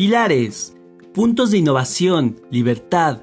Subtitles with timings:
[0.00, 0.74] Pilares,
[1.12, 3.20] puntos de innovación, libertad,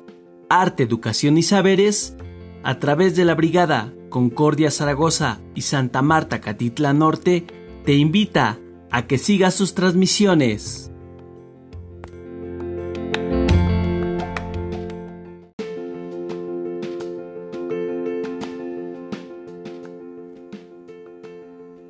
[0.47, 2.15] arte, educación y saberes,
[2.61, 7.47] a través de la Brigada Concordia Zaragoza y Santa Marta Catitla Norte,
[7.83, 8.59] te invita
[8.91, 10.91] a que sigas sus transmisiones.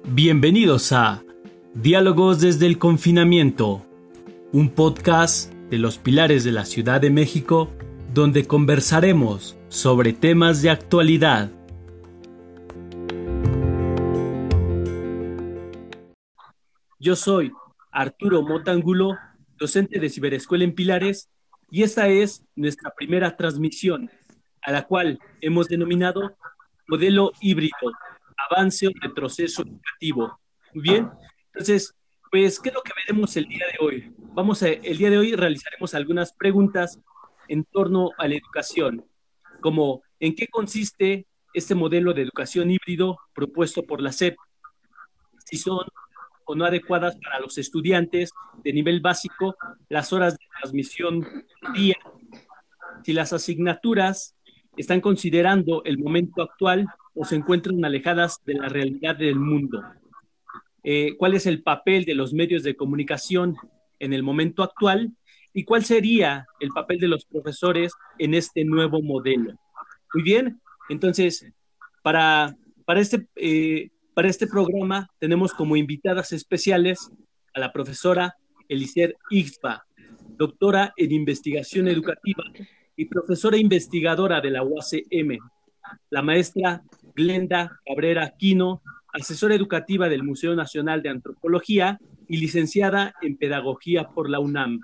[0.05, 1.25] Bienvenidos a
[1.73, 3.86] Diálogos desde el confinamiento,
[4.57, 7.71] un podcast de los pilares de la Ciudad de México
[8.11, 11.51] donde conversaremos sobre temas de actualidad.
[16.97, 17.51] Yo soy
[17.91, 19.15] Arturo Motangulo,
[19.59, 21.29] docente de Ciberescuela en Pilares,
[21.69, 24.09] y esta es nuestra primera transmisión,
[24.63, 26.35] a la cual hemos denominado
[26.87, 27.91] Modelo Híbrido,
[28.49, 30.39] Avance o Retroceso Educativo.
[30.73, 31.11] Muy bien,
[31.53, 31.93] entonces,
[32.31, 34.16] pues, ¿qué es lo que veremos el día de hoy?
[34.37, 36.99] Vamos a, el día de hoy realizaremos algunas preguntas
[37.47, 39.03] en torno a la educación,
[39.61, 44.37] como en qué consiste este modelo de educación híbrido propuesto por la SEP,
[45.43, 45.87] si son
[46.45, 48.29] o no adecuadas para los estudiantes
[48.63, 49.55] de nivel básico
[49.89, 51.25] las horas de transmisión
[51.73, 51.97] día,
[53.03, 54.35] si las asignaturas
[54.75, 59.81] están considerando el momento actual o se encuentran alejadas de la realidad del mundo.
[60.83, 63.57] Eh, ¿Cuál es el papel de los medios de comunicación
[63.99, 65.11] en el momento actual
[65.53, 69.53] y cuál sería el papel de los profesores en este nuevo modelo.
[70.13, 71.45] Muy bien, entonces,
[72.03, 72.55] para,
[72.85, 77.11] para, este, eh, para este programa tenemos como invitadas especiales
[77.53, 78.35] a la profesora
[78.69, 79.85] Elicer Ixba,
[80.37, 82.43] doctora en investigación educativa
[82.95, 85.37] y profesora investigadora de la UACM,
[86.09, 86.83] la maestra
[87.15, 88.81] Glenda Cabrera Aquino,
[89.13, 94.81] asesora educativa del Museo Nacional de Antropología y licenciada en Pedagogía por la UNAM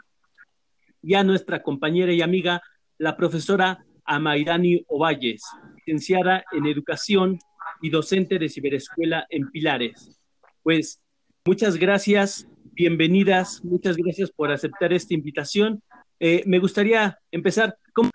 [1.02, 2.62] y a nuestra compañera y amiga,
[2.97, 5.44] la profesora Amairani Ovalles,
[5.75, 7.40] licenciada en Educación
[7.81, 10.18] y docente de Ciberescuela en Pilares.
[10.62, 11.01] Pues
[11.45, 15.84] muchas gracias, bienvenidas, muchas gracias por aceptar esta invitación.
[16.19, 18.09] Eh, me gustaría empezar con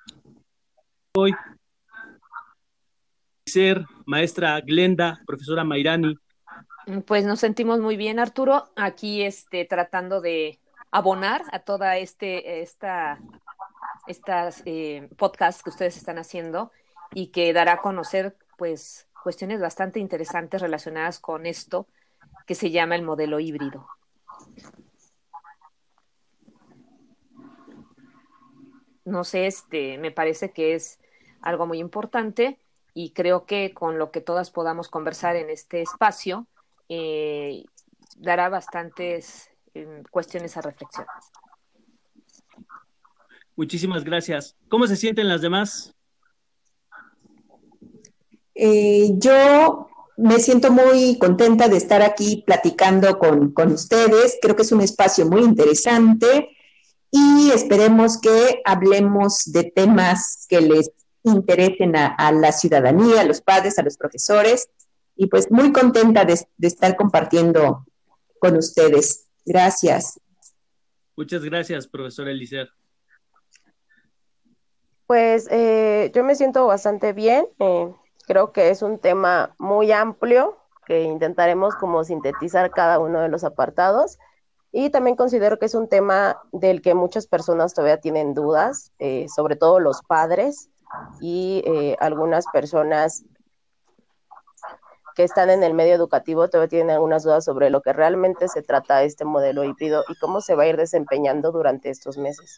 [1.15, 1.35] hoy
[3.45, 6.17] ser maestra Glenda, profesora Mairani.
[7.07, 10.59] Pues nos sentimos muy bien, Arturo, aquí este, tratando de
[10.91, 13.19] abonar a toda este, esta,
[14.07, 16.73] estas eh, que ustedes están haciendo
[17.13, 21.87] y que dará a conocer pues cuestiones bastante interesantes relacionadas con esto
[22.47, 23.87] que se llama el modelo híbrido.
[29.05, 31.01] No sé, este, me parece que es
[31.43, 32.59] algo muy importante
[33.01, 36.49] y creo que con lo que todas podamos conversar en este espacio
[36.89, 37.63] eh,
[38.17, 39.49] dará bastantes
[40.11, 41.07] cuestiones a reflexión.
[43.55, 44.57] Muchísimas gracias.
[44.69, 45.95] ¿Cómo se sienten las demás?
[48.57, 54.39] Eh, yo me siento muy contenta de estar aquí platicando con, ustedes.
[54.43, 56.49] Creo que es un espacio muy interesante
[57.13, 60.91] y esperemos que hablemos de temas que les
[61.23, 64.69] interesen a, la ciudadanía, a los padres, a los profesores.
[65.17, 67.85] Y pues muy contenta de, de estar compartiendo
[68.39, 69.27] con ustedes.
[69.45, 70.21] Gracias.
[71.17, 72.69] Muchas gracias, profesora Elisa.
[75.09, 77.47] Pues eh, yo me siento bastante bien.
[77.59, 77.93] Eh,
[78.27, 83.43] creo que es un tema muy amplio que intentaremos como sintetizar cada uno de los
[83.43, 84.19] apartados.
[84.71, 89.27] Y también considero que es un tema del que muchas personas todavía tienen dudas, eh,
[89.35, 90.69] sobre todo los padres
[91.21, 91.63] y
[92.01, 93.25] algunas personas
[95.15, 98.63] que están en el medio educativo todavía tienen algunas dudas sobre lo que realmente se
[98.63, 102.57] trata este modelo híbrido y cómo se va a ir desempeñando durante estos meses.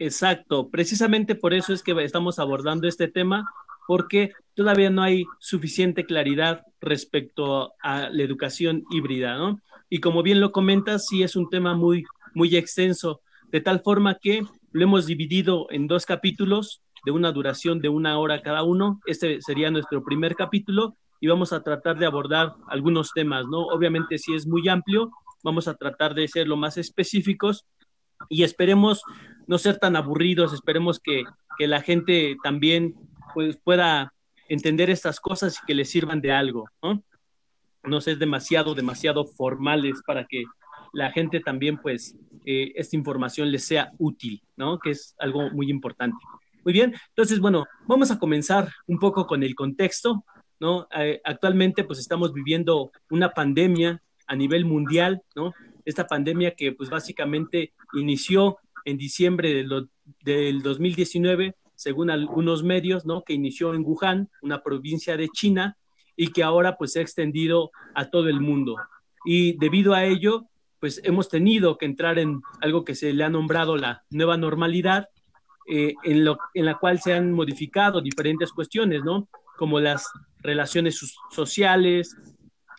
[0.00, 3.48] Exacto, precisamente por eso es que estamos abordando este tema,
[3.86, 9.60] porque todavía no hay suficiente claridad respecto a la educación híbrida, ¿no?
[9.88, 13.20] Y como bien lo comentas, sí es un tema muy, muy extenso,
[13.52, 14.42] de tal forma que
[14.74, 19.00] lo hemos dividido en dos capítulos de una duración de una hora cada uno.
[19.06, 23.66] Este sería nuestro primer capítulo y vamos a tratar de abordar algunos temas, ¿no?
[23.68, 25.12] Obviamente si es muy amplio,
[25.44, 27.64] vamos a tratar de ser lo más específicos
[28.28, 29.02] y esperemos
[29.46, 31.22] no ser tan aburridos, esperemos que,
[31.56, 32.96] que la gente también
[33.32, 34.12] pues, pueda
[34.48, 37.04] entender estas cosas y que les sirvan de algo, ¿no?
[37.84, 40.42] No ser demasiado, demasiado formales para que
[40.94, 44.78] la gente también, pues, eh, esta información les sea útil, ¿no?
[44.78, 46.16] Que es algo muy importante.
[46.64, 50.24] Muy bien, entonces, bueno, vamos a comenzar un poco con el contexto,
[50.60, 50.88] ¿no?
[50.96, 55.52] Eh, actualmente, pues estamos viviendo una pandemia a nivel mundial, ¿no?
[55.84, 59.88] esta pandemia que pues básicamente inició en diciembre del,
[60.24, 63.22] del 2019, según algunos medios, ¿no?
[63.22, 65.76] Que inició en Wuhan, una provincia de China,
[66.16, 68.76] y que ahora pues se ha extendido a todo el mundo.
[69.24, 70.46] Y debido a ello,
[70.84, 75.08] pues hemos tenido que entrar en algo que se le ha nombrado la nueva normalidad,
[75.66, 79.30] eh, en, lo, la cual se han modificado diferentes cuestiones, ¿no?
[79.56, 80.06] Como las
[80.40, 81.00] relaciones
[81.30, 82.14] sociales,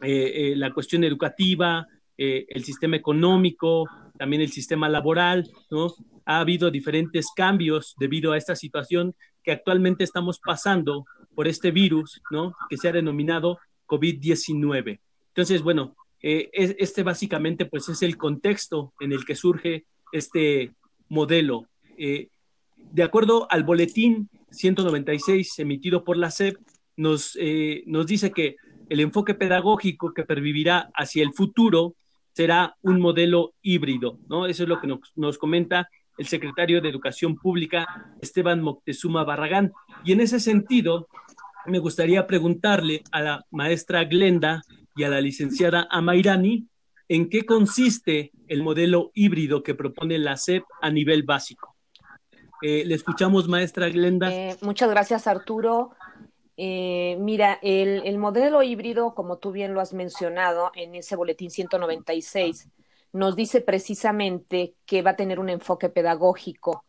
[0.03, 5.91] eh, eh, la cuestión educativa, el sistema económico, también el sistema laboral, ¿no?
[6.27, 12.21] Ha habido diferentes cambios debido a esta situación que actualmente estamos pasando por este virus,
[12.29, 12.53] ¿no?
[12.69, 14.99] Que se ha denominado COVID-19.
[15.29, 20.73] Entonces, bueno, eh, este básicamente pues es el contexto en el que surge este
[21.09, 21.67] modelo.
[21.97, 22.29] Eh,
[22.77, 26.57] de acuerdo al boletín 196 emitido por la SEP,
[26.97, 28.55] nos, eh, nos dice que
[28.89, 31.95] el enfoque pedagógico que pervivirá hacia el futuro
[32.33, 34.45] será un modelo híbrido, ¿no?
[34.45, 39.73] Eso es lo que nos, nos comenta el secretario de Educación Pública, Esteban Moctezuma Barragán.
[40.03, 41.07] Y en ese sentido,
[41.65, 44.61] me gustaría preguntarle a la maestra Glenda
[44.95, 46.67] y a la licenciada Amairani
[47.07, 51.75] en qué consiste el modelo híbrido que propone la SEP a nivel básico.
[52.61, 54.33] Eh, le escuchamos, maestra Glenda.
[54.33, 55.91] Eh, muchas gracias, Arturo.
[56.57, 61.51] Eh, mira, el, el, modelo híbrido, como tú bien lo has mencionado en ese boletín
[61.51, 62.69] 196,
[63.11, 66.85] nos dice precisamente que va a tener un enfoque pedagógico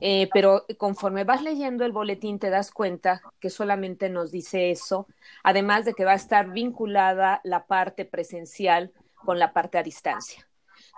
[0.00, 5.08] eh, pero conforme vas leyendo el boletín te das cuenta que solamente nos dice eso,
[5.42, 10.46] además de que va a estar vinculada la parte presencial con la parte a distancia,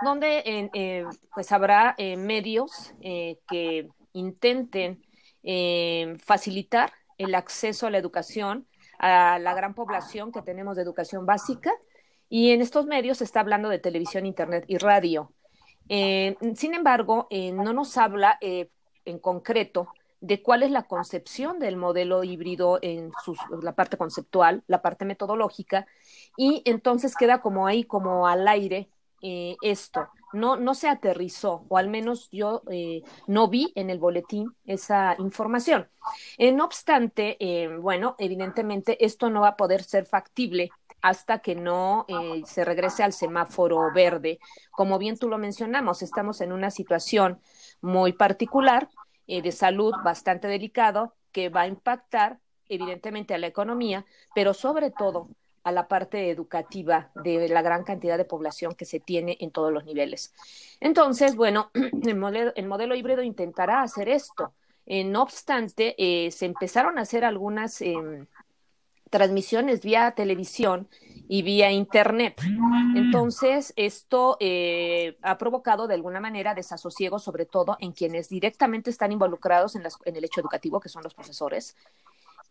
[0.02, 1.05] donde eh,
[1.35, 5.02] pues habrá eh, medios que intenten
[6.23, 8.67] facilitar el acceso a la educación
[8.99, 11.73] a la gran población que tenemos de educación básica
[12.29, 15.32] y en estos medios se está hablando de televisión, internet y radio.
[15.88, 18.38] sin embargo, no nos habla
[19.11, 19.89] en concreto
[20.21, 23.11] de cuál es la concepción del modelo híbrido en
[23.62, 25.87] la parte conceptual, la parte metodológica,
[26.37, 28.91] y entonces queda como ahí, como al aire
[29.23, 30.09] eh, esto.
[30.33, 35.17] No, no se aterrizó, o al menos yo eh, no vi en el boletín esa
[35.19, 35.89] información.
[36.39, 37.37] Eh, no obstante,
[37.81, 40.71] bueno, evidentemente esto no va a poder ser factible
[41.03, 42.07] hasta que no
[42.45, 44.39] se regrese al semáforo verde.
[44.71, 47.41] Como bien tú lo mencionamos, estamos en una situación
[47.81, 48.89] muy particular
[49.31, 54.05] eh, de salud bastante delicado que va a impactar evidentemente a la economía,
[54.35, 55.29] pero sobre todo
[55.62, 59.73] a la parte educativa de la gran cantidad de población que se tiene en todos
[59.73, 60.32] los niveles.
[60.81, 61.71] Entonces, bueno,
[62.03, 64.53] el modelo, el modelo híbrido intentará hacer esto.
[64.87, 68.26] Eh, no obstante, eh, se empezaron a hacer algunas em,
[69.11, 70.89] transmisiones vía televisión
[71.29, 72.41] y vía Internet.
[72.45, 72.97] Mm.
[72.97, 79.12] Entonces, esto eh, ha provocado de alguna manera desasosiego, sobre todo en quienes directamente están
[79.12, 81.77] involucrados en, en el hecho educativo, que son los profesores.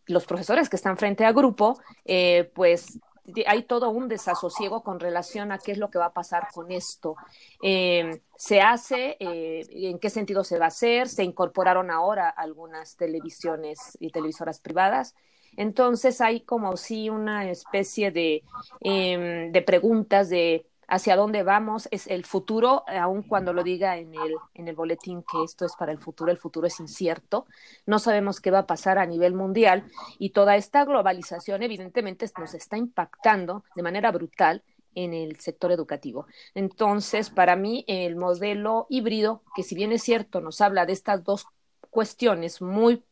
[0.06, 3.00] Los profesores que están frente a grupo, eh, pues
[3.46, 6.72] hay todo un desasosiego con relación a qué es lo que va a pasar con
[6.72, 7.16] esto.
[7.62, 9.18] Eh, ¿Se hace?
[9.20, 11.10] ¿En qué sentido se va a hacer?
[11.10, 15.16] Se incorporaron ahora algunas televisiones y televisoras privadas.
[15.60, 18.44] Entonces hay como sí una especie de,
[18.80, 24.16] em, de preguntas de hacia dónde vamos, es el futuro, aun cuando lo diga en
[24.16, 27.46] el, en el boletín que esto es para el futuro, el futuro es incierto,
[27.86, 29.84] no sabemos qué va a pasar a nivel mundial
[30.18, 34.64] y toda esta globalización evidentemente nos está impactando de manera brutal
[34.96, 36.26] en el sector educativo.
[36.56, 41.24] Entonces, para mí, el modelo híbrido, que si bien es cierto, nos habla de estas
[41.24, 41.46] dos
[41.90, 43.04] cuestiones muy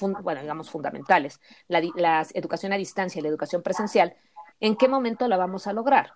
[0.00, 4.14] bueno, digamos, fundamentales, la, educación a distancia y la educación presencial,
[4.60, 6.12] ¿en qué momento la vamos a lograr?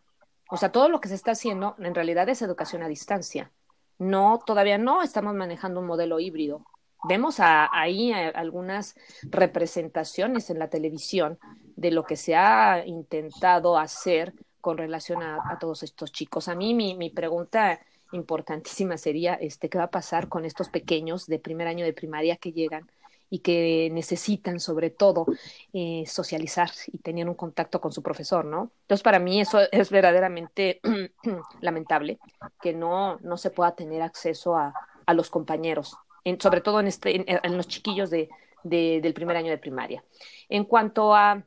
[0.50, 3.52] O sea, todo lo que se está haciendo en realidad es educación a distancia.
[3.98, 6.64] No, todavía no estamos manejando un modelo híbrido.
[7.04, 11.38] Vemos ahí algunas representaciones en la televisión
[11.76, 16.48] de lo que se ha intentado hacer con relación a, todos estos chicos.
[16.48, 17.80] A mí mi, mi, pregunta
[18.12, 22.36] importantísima sería, este, ¿qué va a pasar con estos pequeños de primer año de primaria
[22.36, 22.90] que llegan
[23.30, 25.24] y que necesitan sobre todo
[25.72, 28.72] eh, socializar y tener un contacto con su profesor, ¿no?
[28.82, 30.80] Entonces, para mí eso es verdaderamente
[31.60, 32.18] lamentable,
[32.60, 34.74] que no, no se pueda tener acceso a,
[35.06, 38.28] a los compañeros, en, sobre todo en, este, en, los chiquillos de,
[38.64, 40.04] de, del primer año de primaria.
[40.48, 41.44] En cuanto a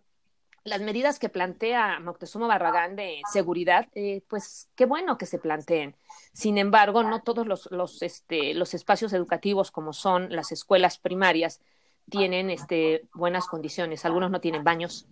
[0.63, 5.95] las medidas que plantea Moctezuma Barragán de seguridad, eh, pues qué bueno que se planteen.
[6.31, 11.59] Sin embargo, no todos los, los, este, los espacios educativos como son las escuelas primarias
[12.09, 14.05] tienen este, buenas condiciones.
[14.05, 15.07] Algunos no tienen baños.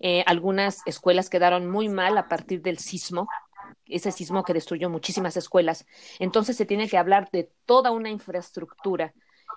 [0.00, 3.28] Eh, algunas escuelas quedaron muy mal a partir del sismo
[3.86, 5.86] ese sismo que destruyó muchísimas escuelas.
[6.18, 9.12] Entonces se tiene que hablar de toda una infraestructura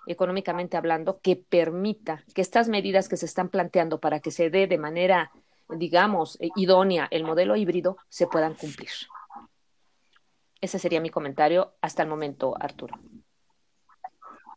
[0.07, 4.67] económicamente hablando que permita que estas medidas que se están planteando para que se dé
[4.67, 5.31] de manera,
[5.69, 8.89] digamos, idónea el modelo híbrido se puedan cumplir.
[10.61, 12.97] Ese sería mi comentario hasta el momento, Arturo.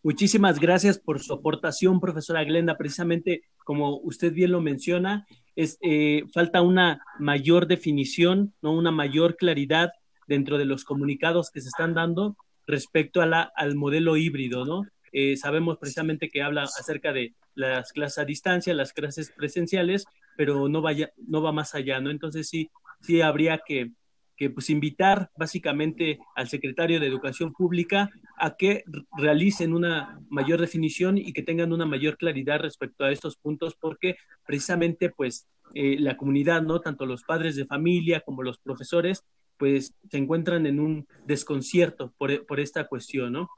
[0.02, 2.76] Muchísimas gracias por su aportación, profesora Glenda.
[2.76, 5.26] Precisamente como usted bien lo menciona,
[5.56, 8.72] es, eh, falta una mayor definición, ¿no?
[8.72, 9.90] una mayor claridad
[10.26, 12.36] dentro de los comunicados que se están dando
[12.66, 14.86] respecto a la, al modelo híbrido, ¿no?
[15.12, 20.04] Eh, sabemos precisamente que habla acerca de las clases a distancia, las clases presenciales,
[20.36, 22.10] pero no, vaya, no va más allá, ¿no?
[22.10, 23.92] Entonces sí, sí habría que,
[24.38, 28.84] que pues invitar básicamente al secretario de Educación Pública a que
[29.16, 34.16] realicen una mayor definición y que tengan una mayor claridad respecto a estos puntos, porque
[34.46, 36.80] precisamente pues eh, la comunidad, ¿no?
[36.80, 39.24] Tanto los padres de familia como los profesores,
[39.58, 43.50] pues se encuentran en un desconcierto por, por esta cuestión, ¿no?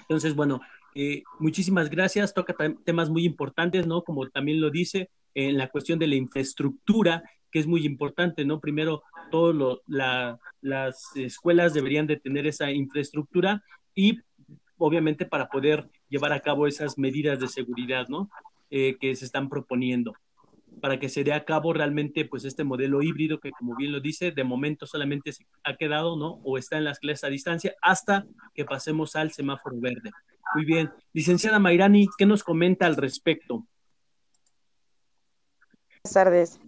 [0.00, 0.60] Entonces, bueno,
[0.94, 2.32] eh, muchísimas gracias.
[2.32, 4.02] Toca temas muy importantes, ¿no?
[4.02, 7.22] Como también lo dice, en la cuestión de la infraestructura,
[7.54, 8.58] que es muy importante, ¿no?
[8.58, 9.78] Primero, todas
[10.60, 13.62] las escuelas deberían de tener esa infraestructura
[13.94, 14.18] y
[14.76, 18.28] obviamente para poder llevar a cabo esas medidas de seguridad, ¿no?
[18.70, 20.14] Eh, que se están proponiendo
[20.80, 24.00] para que se dé a cabo realmente pues este modelo híbrido que como bien lo
[24.00, 26.40] dice, de momento solamente se ha quedado, ¿no?
[26.42, 30.10] O está en las clases a distancia hasta que pasemos al semáforo verde.
[30.56, 30.90] Muy bien.
[31.12, 33.64] Licenciada Mairani, ¿qué nos comenta al respecto?
[36.02, 36.60] Buenas tardes.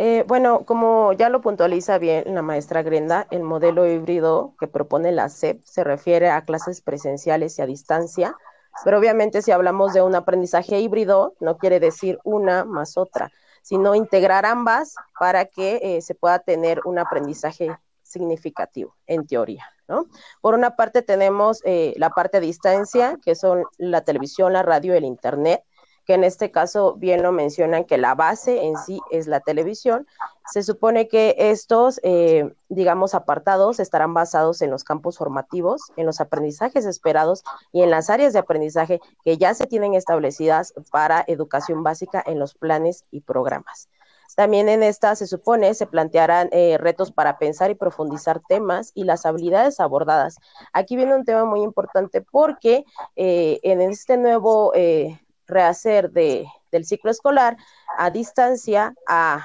[0.00, 5.10] Eh, bueno, como ya lo puntualiza bien la maestra Grenda, el modelo híbrido que propone
[5.10, 8.36] la SEP se refiere a clases presenciales y a distancia,
[8.84, 13.96] pero obviamente si hablamos de un aprendizaje híbrido, no quiere decir una más otra, sino
[13.96, 19.64] integrar ambas para que eh, se pueda tener un aprendizaje significativo, en teoría.
[19.88, 20.06] ¿no?
[20.40, 24.94] Por una parte tenemos eh, la parte a distancia, que son la televisión, la radio,
[24.94, 25.64] el Internet,
[26.08, 30.06] que en este caso bien lo mencionan que la base en sí es la televisión.
[30.50, 36.22] Se supone que estos, eh, digamos, apartados estarán basados en los campos formativos, en los
[36.22, 41.82] aprendizajes esperados y en las áreas de aprendizaje que ya se tienen establecidas para educación
[41.82, 43.90] básica en los planes y programas.
[44.34, 49.04] También en esta se supone se plantearán eh, retos para pensar y profundizar temas y
[49.04, 50.38] las habilidades abordadas.
[50.72, 52.86] Aquí viene un tema muy importante porque
[53.16, 54.72] eh, en este nuevo
[55.48, 57.56] rehacer de, del ciclo escolar
[57.96, 59.44] a distancia, a,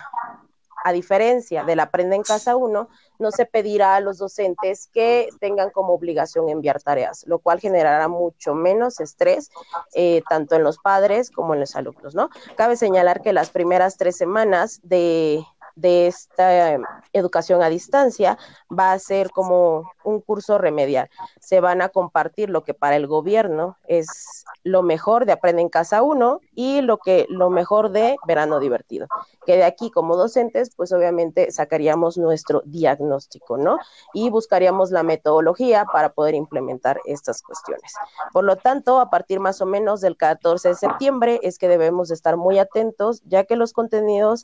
[0.84, 5.70] a diferencia del Aprende en Casa 1, no se pedirá a los docentes que tengan
[5.70, 9.50] como obligación enviar tareas, lo cual generará mucho menos estrés
[9.94, 12.30] eh, tanto en los padres como en los alumnos, ¿no?
[12.56, 15.46] Cabe señalar que las primeras tres semanas de,
[15.76, 18.38] de esta em, educación a distancia
[18.72, 21.10] va a ser como un curso remedial.
[21.40, 25.70] Se van a compartir lo que para el gobierno es lo mejor de Aprende en
[25.70, 29.08] Casa 1 y lo que lo mejor de Verano Divertido.
[29.46, 33.78] Que de aquí como docentes, pues obviamente sacaríamos nuestro diagnóstico, ¿no?
[34.14, 37.94] Y buscaríamos la metodología para poder implementar estas cuestiones.
[38.32, 42.12] Por lo tanto, a partir más o menos del 14 de septiembre es que debemos
[42.12, 44.44] estar muy atentos, ya que los contenidos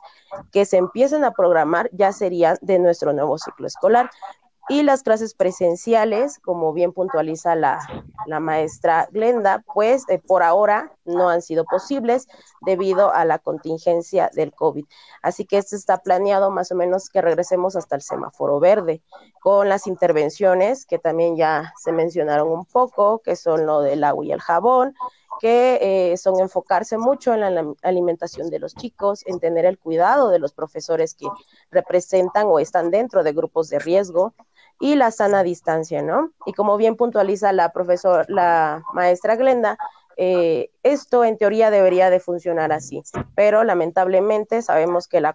[0.51, 0.77] que se
[1.23, 4.09] a programar ya serían de nuestro nuevo ciclo escolar.
[4.71, 7.79] Y las clases presenciales, como bien puntualiza la,
[8.39, 12.27] maestra Glenda, pues eh, por ahora no han sido posibles
[12.61, 14.85] debido a la contingencia del COVID.
[15.23, 19.01] Así que esto está planeado más o menos que regresemos hasta el semáforo verde,
[19.41, 24.23] con las intervenciones que también ya se mencionaron un poco, que son lo del agua
[24.23, 24.93] y el jabón,
[25.39, 30.29] que eh, son enfocarse mucho en la alimentación de los chicos, en tener el cuidado
[30.29, 31.27] de los profesores que
[31.71, 34.35] representan o están dentro de grupos de riesgo
[34.79, 36.31] y la sana distancia, ¿no?
[36.45, 39.77] Y como bien puntualiza la profesora, la maestra Glenda,
[40.21, 43.01] eh, esto en teoría debería de funcionar así,
[43.35, 45.33] pero lamentablemente sabemos que la,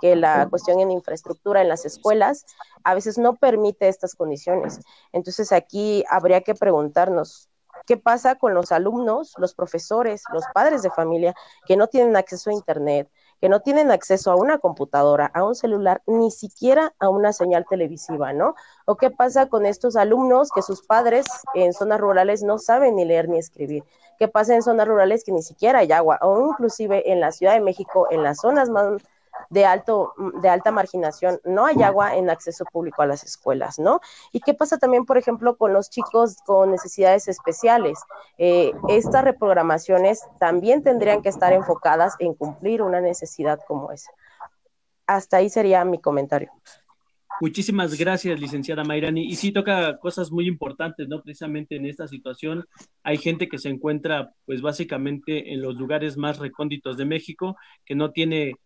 [0.00, 2.46] que la cuestión en infraestructura en las escuelas
[2.84, 4.80] a veces no permite estas condiciones.
[5.12, 7.50] Entonces aquí habría que preguntarnos,
[7.86, 11.34] ¿Qué pasa con los alumnos, los profesores, los padres de familia
[11.66, 13.08] que no tienen acceso a Internet,
[13.40, 17.64] que no tienen acceso a una computadora, a un celular, ni siquiera a una señal
[17.68, 18.54] televisiva, ¿no?
[18.84, 23.04] ¿O qué pasa con estos alumnos que sus padres en zonas rurales no saben ni
[23.04, 23.84] leer ni escribir?
[24.18, 26.18] ¿Qué pasa en zonas rurales que ni siquiera hay agua?
[26.22, 29.00] O inclusive en la Ciudad de México, en las zonas más
[29.48, 34.00] de, alto, de alta marginación, no hay agua en acceso público a las escuelas, ¿no?
[34.32, 37.98] ¿Y qué pasa también, por ejemplo, con los chicos con necesidades especiales?
[38.38, 44.10] Eh, estas reprogramaciones también tendrían que estar enfocadas en cumplir una necesidad como esa.
[45.06, 46.52] Hasta ahí sería mi comentario.
[47.40, 49.24] Muchísimas gracias, licenciada Mayrani.
[49.24, 51.22] Y sí toca cosas muy importantes, ¿no?
[51.22, 52.66] Precisamente en esta situación
[53.02, 57.56] hay gente que se encuentra, pues básicamente en los lugares más recónditos de México,
[57.86, 58.56] que no tiene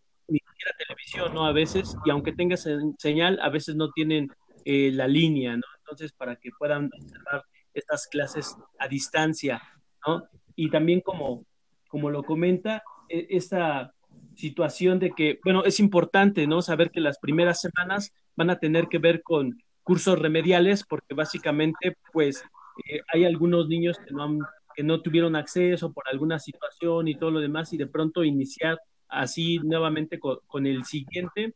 [0.55, 1.45] ni siquiera televisión, ¿no?
[1.45, 2.55] A veces, y aunque tenga
[2.97, 4.29] señal, a veces no tienen
[4.63, 5.63] eh, la línea, ¿no?
[5.79, 7.43] Entonces, para que puedan observar
[7.73, 9.61] estas clases a distancia,
[10.07, 10.27] ¿no?
[10.55, 11.45] Y también como,
[11.87, 13.93] como lo comenta, e, esta
[14.35, 16.61] situación de que, bueno, es importante, ¿no?
[16.61, 21.97] Saber que las primeras semanas van a tener que ver con cursos remediales, porque básicamente,
[22.11, 22.43] pues,
[22.89, 24.39] eh, hay algunos niños que no,
[24.75, 28.79] que no tuvieron acceso por alguna situación y todo lo demás, y de pronto iniciar
[29.15, 31.53] así nuevamente con, el siguiente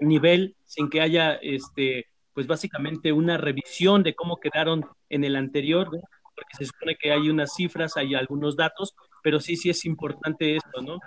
[0.00, 5.88] nivel sin que haya, este, pues básicamente una revisión de cómo quedaron en el anterior,
[5.90, 10.56] porque se supone que hay unas cifras, hay algunos datos, pero sí, sí es importante
[10.56, 10.98] esto, ¿no?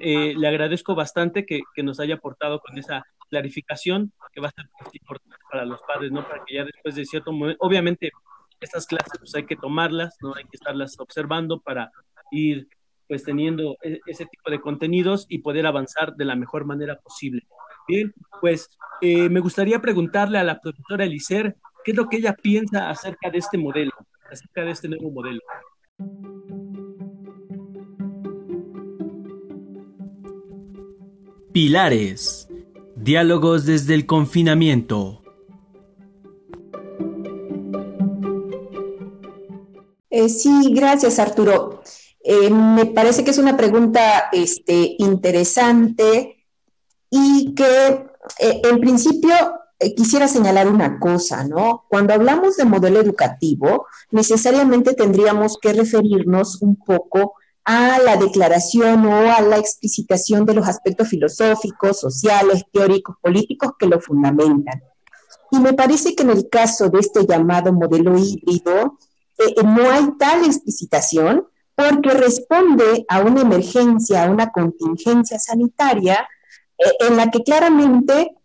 [0.00, 4.52] Eh, le agradezco bastante que, que, nos haya aportado con esa clarificación que va a
[4.52, 6.26] ser importante para los padres, ¿no?
[6.26, 8.12] Para que ya después de cierto momento, obviamente
[8.60, 10.34] estas clases pues hay que tomarlas, ¿no?
[10.34, 11.90] Hay que estarlas observando para
[12.30, 12.68] ir
[13.12, 17.42] pues teniendo e, ese tipo de contenidos y poder avanzar de la mejor manera posible.
[17.86, 18.70] Bien, pues
[19.02, 21.54] eh, me gustaría preguntarle a la profesora Elicer
[21.84, 23.92] qué es lo que ella piensa acerca de este modelo,
[24.30, 25.42] acerca de este nuevo modelo.
[31.52, 32.48] Pilares.
[32.96, 35.22] Diálogos desde el confinamiento.
[40.08, 41.82] Eh, sí, gracias Arturo.
[42.24, 46.46] Eh, me parece que es una pregunta este, interesante
[47.10, 48.06] y que
[48.38, 49.34] eh, en principio
[49.96, 51.84] quisiera señalar una cosa, ¿no?
[51.88, 59.32] Cuando hablamos de modelo educativo, necesariamente tendríamos que referirnos un poco a la declaración o
[59.32, 64.82] a la explicitación de los aspectos filosóficos, sociales, teóricos, políticos que lo fundamentan.
[65.50, 68.98] Y me parece que en el caso de este llamado modelo híbrido,
[69.38, 71.46] eh, eh, no hay tal explicitación
[71.88, 76.28] porque responde a una emergencia, a una contingencia sanitaria
[76.78, 78.36] eh, en la que claramente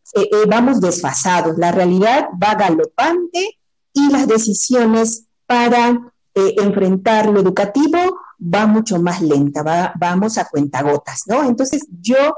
[0.47, 1.57] vamos desfasados.
[1.57, 3.59] La realidad va galopante
[3.91, 7.97] y las decisiones para enfrentar lo educativo
[8.39, 11.43] va mucho más lenta, va, vamos a cuentagotas, ¿no?
[11.43, 12.35] Entonces yo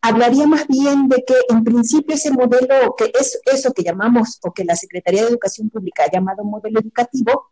[0.00, 4.52] hablaría más bien de que en principio ese modelo, que es eso que llamamos o
[4.52, 7.48] que la Secretaría de Educación Pública ha llamado modelo educativo,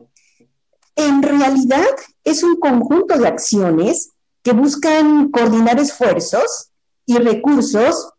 [0.96, 1.87] en realidad
[2.22, 4.11] es un conjunto de acciones
[4.42, 6.70] que buscan coordinar esfuerzos
[7.07, 8.12] y recursos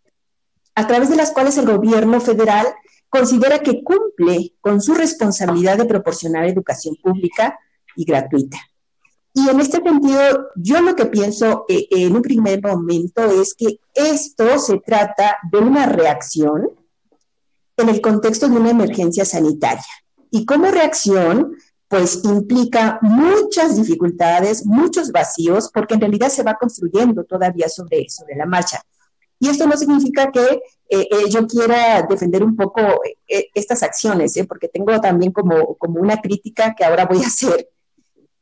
[0.76, 2.68] a través de las cuales el gobierno federal
[3.10, 7.58] considera que cumple con su responsabilidad de proporcionar educación pública
[7.96, 8.58] y gratuita.
[9.34, 13.80] Y en este sentido, yo lo que pienso eh, en un primer momento es que
[13.94, 16.70] esto se trata de una reacción
[17.78, 19.84] en el contexto de una emergencia sanitaria.
[20.32, 21.56] Y como reacción,
[21.88, 28.36] pues implica muchas dificultades, muchos vacíos, porque en realidad se va construyendo todavía sobre, sobre
[28.36, 28.82] la marcha.
[29.40, 32.82] Y esto no significa que eh, eh, yo quiera defender un poco
[33.28, 37.70] estas acciones, porque tengo también como, como una crítica que ahora voy a hacer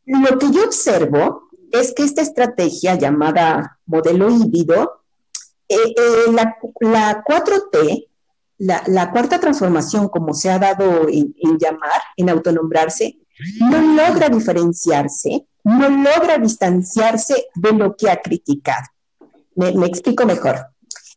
[0.06, 5.04] lo que yo observo es que esta estrategia llamada modelo híbrido,
[5.68, 6.58] eh, eh, la,
[7.24, 8.08] 4T,
[8.58, 13.18] la, cuarta transformación, como se ha dado en, llamar, en autonombrarse,
[13.60, 18.86] no logra diferenciarse, no logra distanciarse de lo que ha criticado.
[19.56, 20.68] Me, explico mejor.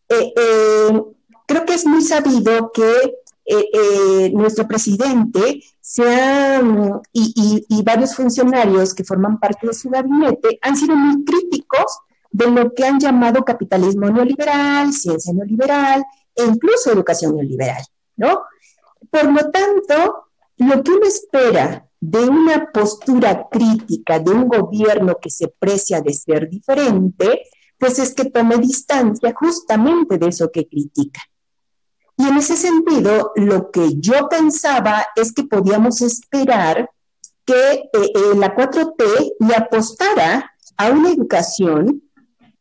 [0.09, 0.93] Eh,
[1.47, 3.17] creo que es muy sabido que
[3.49, 5.63] eh, eh, nuestro presidente
[7.13, 12.01] y, y, varios funcionarios que forman parte de su gabinete han sido muy críticos
[12.31, 17.83] de lo que han llamado capitalismo neoliberal, ciencia neoliberal e incluso educación neoliberal,
[18.17, 18.43] ¿no?
[19.11, 20.27] Por lo tanto,
[20.59, 26.13] lo que uno espera de una postura crítica de un gobierno que se precia de
[26.13, 27.43] ser diferente,
[27.79, 31.21] pues es que tome distancia justamente de eso que critica.
[32.19, 36.91] Y en ese sentido, lo que yo pensaba es que podíamos esperar
[37.45, 42.03] que eh, eh, la 4T le apostara a una educación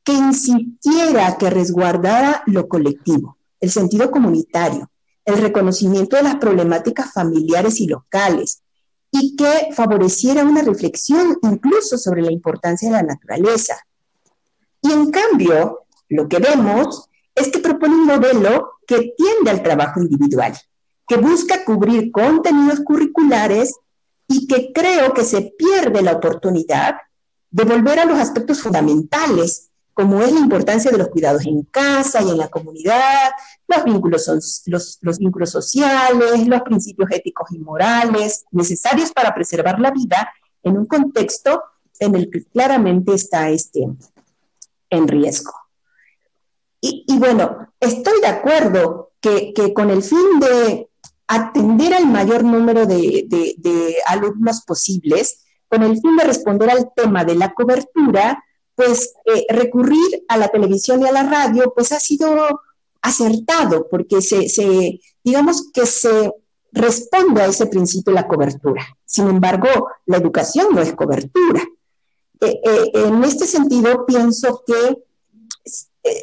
[0.03, 4.89] que insistiera, que resguardara lo colectivo, el sentido comunitario,
[5.25, 8.61] el reconocimiento de las problemáticas familiares y locales,
[9.17, 13.77] y que favoreciera una reflexión incluso sobre la importancia de la naturaleza.
[14.81, 20.01] Y en cambio, lo que vemos es que propone un modelo que tiende al trabajo
[20.01, 20.53] individual,
[21.07, 23.73] que busca cubrir contenidos curriculares
[24.27, 26.95] y que creo que se pierde la oportunidad
[27.51, 32.21] de volver a los aspectos fundamentales como es la importancia de los cuidados en casa
[32.21, 33.31] y en la comunidad,
[33.67, 39.89] los vínculos, los, los vínculos sociales, los principios éticos y morales necesarios para preservar la
[39.89, 40.29] vida
[40.61, 41.63] en un contexto
[41.99, 43.87] en el que claramente está este,
[44.89, 45.53] en riesgo.
[46.81, 50.87] Y, bueno, estoy de acuerdo que, con el fin de
[51.27, 57.33] atender al mayor número de, alumnos posibles, con el fin de responder al tema de
[57.33, 58.43] la cobertura,
[58.75, 62.61] pues eh, recurrir a la televisión y a la radio, pues ha sido
[63.01, 66.31] acertado, porque se, digamos que se
[66.71, 68.85] responde a ese principio la cobertura.
[69.05, 69.67] Sin embargo,
[70.05, 71.63] la educación no es cobertura.
[72.41, 74.97] Eh, eh, en este sentido, pienso que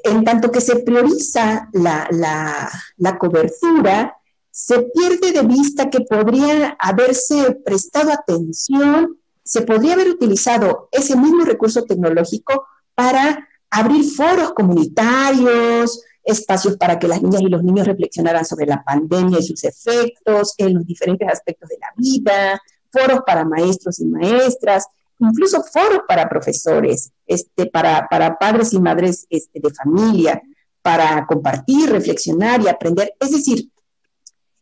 [0.05, 4.17] en tanto que se prioriza la, cobertura,
[4.51, 9.19] se pierde de vista que podría haberse prestado atención,
[9.53, 17.07] se podría haber utilizado ese mismo recurso tecnológico para abrir foros comunitarios, espacios para que
[17.07, 21.29] las niñas y los niños reflexionaran sobre la pandemia y sus efectos en los diferentes
[21.29, 24.87] aspectos de la vida, foros para maestros y maestras,
[25.19, 30.41] incluso foros para profesores, este, para, para padres y madres este, de familia,
[30.81, 33.13] para compartir, reflexionar y aprender.
[33.21, 33.69] Es decir,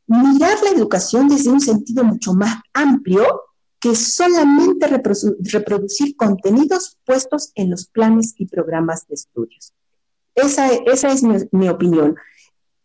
[0.09, 3.50] mirar la educación desde un sentido mucho más amplio
[3.81, 9.73] que solamente reproducir contenidos puestos en los planes y programas de estudios.
[10.35, 12.17] Esa, esa es mi, opinión.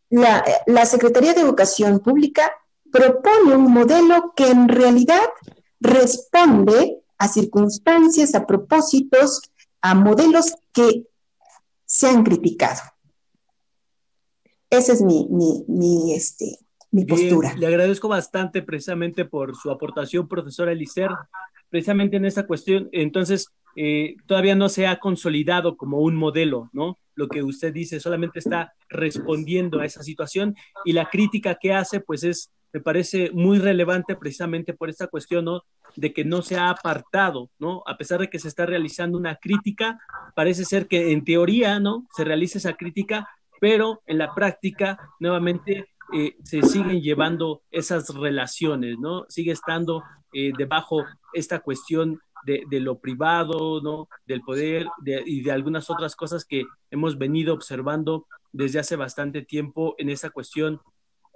[0.09, 2.49] La, Secretaría de Educación Pública
[2.91, 5.29] propone un modelo que en realidad
[5.81, 9.41] responde a circunstancias, a propósitos,
[9.81, 11.07] a modelos que
[11.85, 12.81] se han criticado.
[14.69, 15.27] Esa es mi,
[15.67, 16.57] mi, este,
[16.95, 17.53] mi postura.
[17.57, 21.09] le agradezco bastante precisamente por su aportación, profesora Elicer,
[21.69, 22.89] precisamente en esta cuestión.
[22.91, 26.97] Entonces, eh, todavía no se ha consolidado como un modelo, ¿no?
[27.15, 30.55] Lo que usted dice solamente está respondiendo a esa situación
[30.85, 35.45] y la crítica que hace, pues es, me parece muy relevante precisamente por esta cuestión,
[35.45, 35.63] ¿no?
[35.95, 37.83] de que no se ha apartado, ¿no?
[37.85, 39.99] A pesar de que se está realizando una crítica,
[40.35, 42.05] parece ser que en teoría, ¿no?
[42.15, 43.29] Se realiza esa crítica,
[43.61, 49.25] pero en la práctica, nuevamente, eh, se siguen llevando esas relaciones, ¿no?
[49.29, 54.07] Sigue estando eh, debajo esta cuestión de, lo privado, ¿no?
[54.27, 59.95] Del poder y de algunas otras cosas que hemos venido observando desde hace bastante tiempo
[59.97, 60.79] en esa cuestión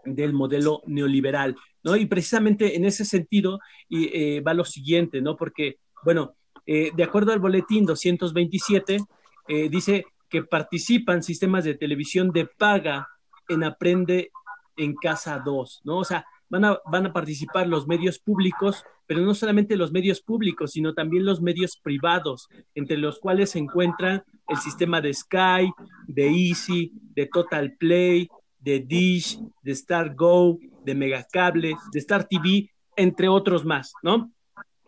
[0.05, 1.95] del modelo neoliberal, ¿no?
[1.95, 5.35] Y precisamente en ese sentido y, eh, va lo siguiente, ¿no?
[5.35, 8.99] Porque, bueno, eh, de acuerdo al boletín 227,
[9.47, 13.07] eh, dice que participan sistemas de televisión de paga
[13.47, 14.31] en Aprende
[14.79, 15.99] en Casa 2, ¿no?
[15.99, 20.21] O sea, van a, van a participar los medios públicos, pero no solamente los medios
[20.21, 25.71] públicos, sino también los medios privados, entre los cuales se encuentran el sistema de Sky,
[26.07, 28.27] de Easy, de Total Play,
[28.59, 34.31] de Dish, de Star Go, de Megacable, de Star TV, entre otros más, ¿no?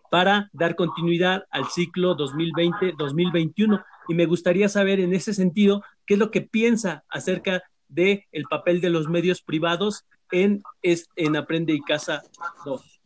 [0.10, 3.84] Para dar continuidad al ciclo 2020-2021.
[4.10, 8.44] Y me gustaría saber en ese sentido qué es lo que piensa acerca del el
[8.46, 12.24] papel de los medios privados en, en Aprende y Casa
[12.66, 13.02] 2.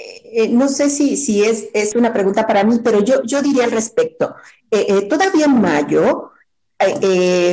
[0.00, 3.64] Eh, no sé si, si es, es, una pregunta para mí, pero yo, yo diría
[3.64, 4.36] al respecto.
[4.70, 6.30] Eh, eh, todavía en mayo
[6.78, 7.52] eh,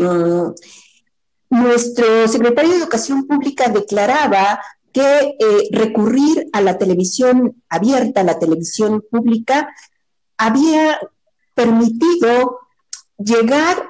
[1.49, 4.59] nuestro secretario de Educación Pública declaraba
[4.91, 9.73] que eh, recurrir a la televisión abierta, a la televisión pública,
[10.37, 10.99] había
[11.53, 12.59] permitido
[13.17, 13.89] llegar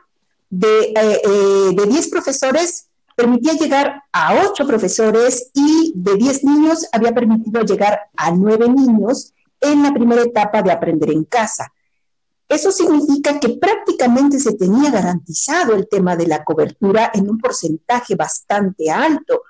[0.50, 7.14] de, eh, de 10 profesores, permitía llegar a 8 profesores y de 10 niños había
[7.14, 11.72] permitido llegar a 9 niños en la primera etapa de aprender en casa.
[12.48, 18.16] Eso significa que prácticamente se tenía garantizado el tema de la cobertura en un porcentaje
[18.16, 19.42] bastante alto.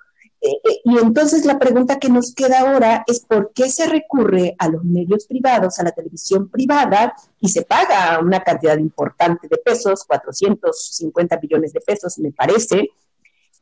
[0.45, 4.55] Eh, eh, y entonces la pregunta que nos queda ahora es por qué se recurre
[4.59, 9.57] a los medios privados, a la televisión privada, y se paga una cantidad importante de
[9.57, 12.89] pesos, 450 millones de pesos, me parece,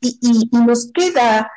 [0.02, 1.50] y, y nos queda,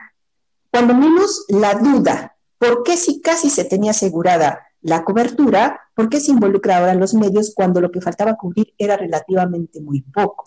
[0.70, 6.20] cuando menos, la duda, ¿por qué si casi se tenía asegurada la cobertura, ¿por qué
[6.20, 10.44] se involucra ahora los medios cuando lo que faltaba cubrir era relativamente muy poco?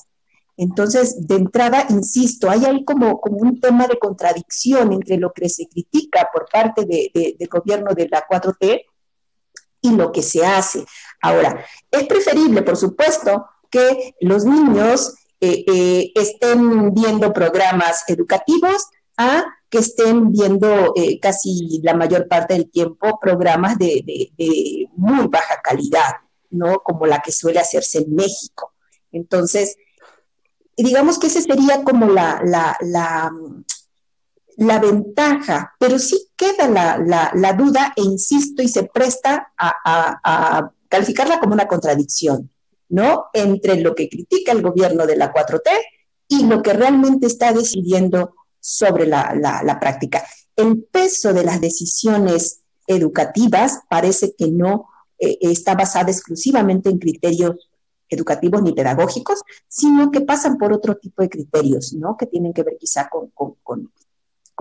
[0.61, 5.69] Entonces, de entrada, insisto, hay ahí como, un tema de contradicción entre lo que se
[5.69, 8.83] critica por parte del gobierno de la 4T
[9.81, 10.83] y lo que se hace.
[11.21, 19.45] Ahora, es preferible, por supuesto, que los niños eh, eh, estén viendo programas educativos a
[19.69, 24.03] que estén viendo eh, casi la mayor parte del tiempo programas de,
[24.97, 26.15] muy baja calidad,
[26.49, 26.79] ¿no?
[26.79, 28.73] Como la que suele hacerse en México.
[29.13, 29.77] Entonces,
[30.83, 32.77] digamos que esa sería como la, la,
[34.55, 41.53] la, ventaja, pero sí queda la, duda, e insisto, y se presta a, calificarla como
[41.53, 42.49] una contradicción,
[42.87, 43.25] ¿no?
[43.33, 45.69] Entre lo que critica el gobierno de la 4T
[46.29, 50.25] y lo que realmente está decidiendo sobre la, práctica.
[50.55, 54.87] El peso de las decisiones educativas parece que no
[55.19, 57.68] eh, está basada exclusivamente en criterios
[58.09, 62.17] educativos ni pedagógicos, sino que pasan por otro tipo de criterios, ¿no?
[62.17, 63.29] Que tienen que ver quizá con,
[63.63, 63.91] con,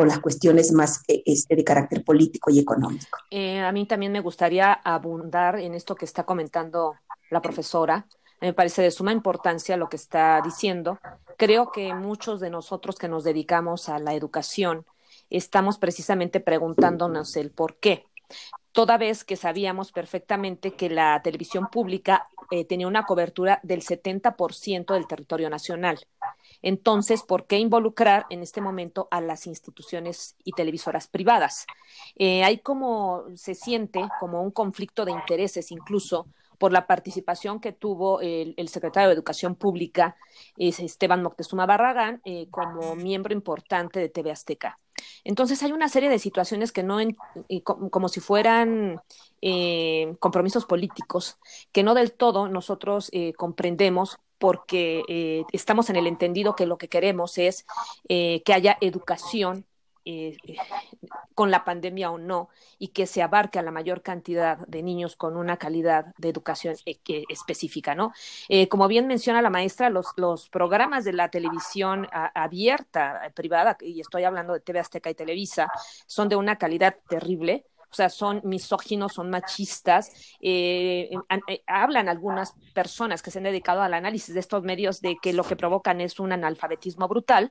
[0.06, 3.18] las cuestiones más eh, este, de carácter político y económico.
[3.32, 6.94] Eh, a mí también me gustaría abundar en esto que está comentando
[7.30, 8.06] la profesora,
[8.40, 10.98] me parece de suma importancia lo que está diciendo.
[11.36, 14.86] Creo que muchos de nosotros que nos dedicamos a la educación
[15.30, 18.06] estamos precisamente preguntándonos el por qué.
[18.78, 24.94] Toda vez que sabíamos perfectamente que la televisión pública eh, tenía una cobertura del 70%
[24.94, 25.98] del territorio nacional.
[26.62, 31.66] Entonces, ¿por qué involucrar en este momento a las instituciones y televisoras privadas?
[32.14, 37.72] Eh, hay como, se siente como un conflicto de intereses incluso por la participación que
[37.72, 40.14] tuvo el, secretario de Educación Pública,
[40.56, 44.78] Esteban Moctezuma Barragán, eh, como miembro importante de TV Azteca.
[45.24, 46.98] Entonces hay una serie de situaciones que no,
[47.66, 49.00] como si fueran
[49.42, 51.38] eh, compromisos políticos,
[51.72, 56.86] que no del todo nosotros eh, comprendemos porque estamos en el entendido que lo que
[56.86, 57.66] queremos es
[58.08, 59.66] que haya educación
[60.10, 60.38] eh,
[61.34, 65.16] con la pandemia o no, y que se abarque a la mayor cantidad de niños
[65.16, 68.14] con una calidad de educación e, específica, ¿no?
[68.48, 73.76] Eh, como bien menciona la maestra, los, los programas de la televisión abierta, eh, privada,
[73.82, 75.70] y estoy hablando de TV Azteca y Televisa,
[76.06, 80.12] son de una calidad terrible o sea, son misóginos, son machistas.
[80.40, 81.10] Eh,
[81.48, 85.32] eh, hablan algunas personas que se han dedicado al análisis de estos medios de que
[85.32, 87.50] lo que provocan es un analfabetismo brutal.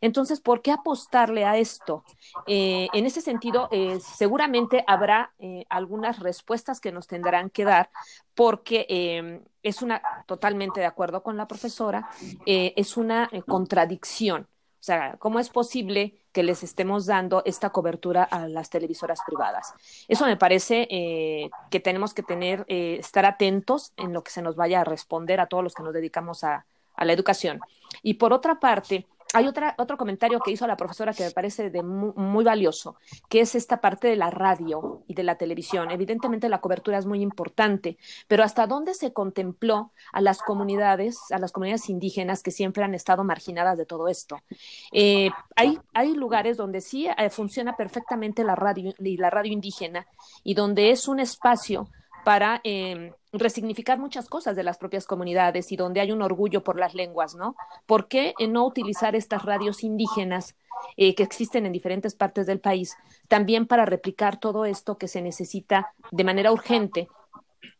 [0.00, 2.04] Entonces, ¿por qué apostarle a esto?
[2.46, 3.68] Eh, en ese sentido,
[4.00, 5.32] seguramente habrá
[5.68, 7.90] algunas respuestas que nos tendrán que dar,
[8.34, 12.08] porque es una, totalmente de acuerdo con la profesora,
[12.46, 14.46] es una contradicción.
[14.80, 19.74] O sea, ¿cómo es posible que les estemos dando esta cobertura a las televisoras privadas?
[20.06, 24.40] Eso me parece eh, que tenemos que tener, eh, estar atentos en lo que se
[24.40, 26.64] nos vaya a responder a todos los que nos dedicamos a,
[26.94, 27.60] a la educación.
[28.02, 31.70] Y por otra parte, hay otra, otro comentario que hizo la profesora que me parece
[31.70, 32.96] de muy, valioso,
[33.28, 35.90] que es esta parte de la radio y de la televisión.
[35.90, 41.38] Evidentemente la cobertura es muy importante, pero ¿hasta dónde se contempló a las comunidades, a
[41.38, 44.38] las comunidades indígenas que siempre han estado marginadas de todo esto?
[44.92, 50.06] Eh, hay, hay lugares donde sí eh, funciona perfectamente la radio y la radio indígena
[50.42, 51.88] y donde es un espacio
[52.24, 56.78] para eh, resignificar muchas cosas de las propias comunidades y donde hay un orgullo por
[56.78, 57.56] las lenguas, ¿no?
[57.86, 60.56] ¿Por qué no utilizar estas radios indígenas
[60.96, 62.96] eh, que existen en diferentes partes del país
[63.28, 67.08] también para replicar todo esto que se necesita de manera urgente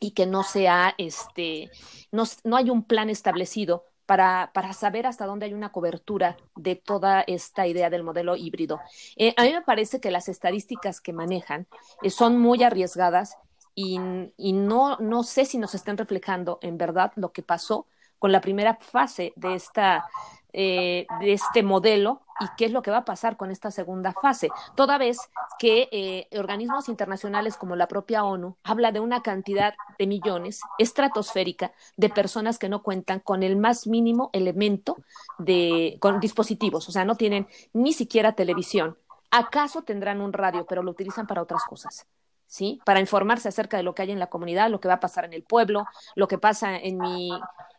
[0.00, 1.70] y que no sea, este,
[2.12, 6.76] no, no hay un plan establecido para, para, saber hasta dónde hay una cobertura de
[6.76, 8.80] toda esta idea del modelo híbrido.
[9.16, 11.66] Eh, a mí me parece que las estadísticas que manejan
[12.08, 13.36] son muy arriesgadas
[13.80, 17.86] y, no, no sé si nos están reflejando en verdad lo que pasó
[18.18, 20.04] con la primera fase de, esta,
[20.52, 24.12] eh, de este modelo y qué es lo que va a pasar con esta segunda
[24.12, 25.18] fase, toda vez
[25.60, 31.72] que eh, organismos internacionales como la propia ONU habla de una cantidad de millones estratosférica
[31.96, 34.96] de personas que no cuentan con el más mínimo elemento
[35.38, 38.98] de con dispositivos, o sea, no tienen ni siquiera televisión.
[39.30, 42.08] ¿Acaso tendrán un radio, pero lo utilizan para otras cosas?
[42.48, 42.80] ¿Sí?
[42.84, 45.24] Para informarse acerca de lo que hay en la comunidad, lo que va a pasar
[45.24, 47.30] en el pueblo, lo que pasa en mi,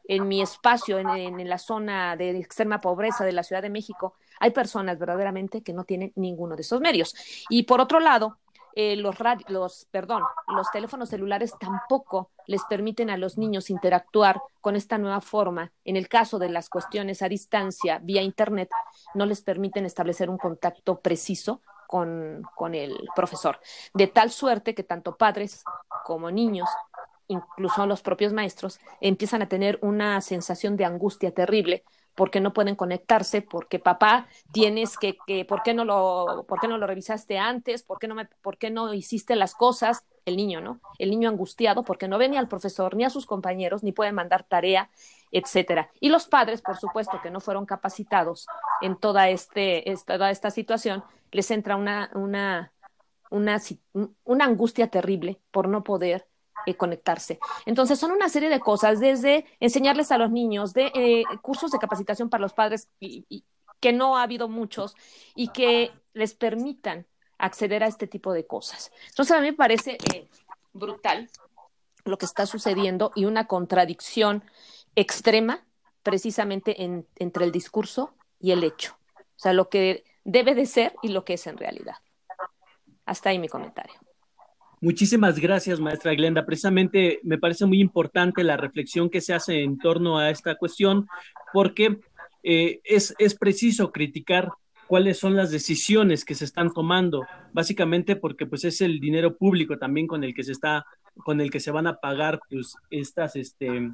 [0.07, 4.13] en mi espacio, en, en, la zona de extrema pobreza de la Ciudad de México.
[4.39, 7.13] Hay personas verdaderamente que no tienen ninguno de esos medios.
[7.49, 8.37] Y por otro lado,
[8.75, 9.15] eh, los,
[9.47, 10.23] los, perdón,
[10.55, 15.71] los teléfonos celulares tampoco les permiten a los niños interactuar con esta nueva forma.
[15.83, 18.69] En el caso de las cuestiones a distancia vía Internet,
[19.15, 23.59] no les permiten establecer un contacto preciso con, con el profesor.
[23.95, 25.63] De tal suerte que tanto padres
[26.05, 26.69] como niños
[27.29, 31.83] incluso los propios maestros, empiezan a tener una sensación de angustia terrible
[32.15, 36.67] porque no pueden conectarse, porque papá tienes que, que ¿por qué no lo, por qué
[36.67, 37.83] no lo revisaste antes?
[37.83, 40.03] ¿Por qué no me, por qué no hiciste las cosas?
[40.25, 40.81] El niño, ¿no?
[40.97, 44.11] El niño angustiado porque no ve ni al profesor ni a sus compañeros, ni puede
[44.11, 44.89] mandar tarea.
[45.31, 45.89] Etcétera.
[45.99, 48.47] Y los padres, por supuesto, que no fueron capacitados
[48.81, 52.71] en toda, este, toda esta situación, les entra una,
[53.29, 56.27] una angustia terrible por no poder
[56.65, 57.39] eh, conectarse.
[57.65, 61.79] Entonces, son una serie de cosas, desde enseñarles a los niños, de eh, cursos de
[61.79, 63.45] capacitación para los padres, y,
[63.79, 64.95] que no ha habido muchos,
[65.35, 68.91] y que les permitan acceder a este tipo de cosas.
[69.07, 70.27] Entonces, a mí me parece eh,
[70.73, 71.29] brutal
[72.03, 74.43] lo que está sucediendo y una contradicción
[74.95, 75.65] extrema
[76.03, 76.75] precisamente
[77.17, 78.97] entre el discurso y el hecho.
[79.17, 81.95] O sea, lo que debe de ser y lo que es en realidad.
[83.05, 83.95] Hasta ahí mi comentario.
[84.81, 86.45] Muchísimas gracias, maestra Glenda.
[86.45, 91.07] Precisamente me parece muy importante la reflexión que se hace en torno a esta cuestión,
[91.51, 91.99] porque
[92.43, 94.49] eh, es, es preciso criticar
[94.87, 99.77] cuáles son las decisiones que se están tomando, básicamente porque pues es el dinero público
[99.77, 100.85] también con el que se está,
[101.25, 103.91] con el que se van a pagar pues estas, este,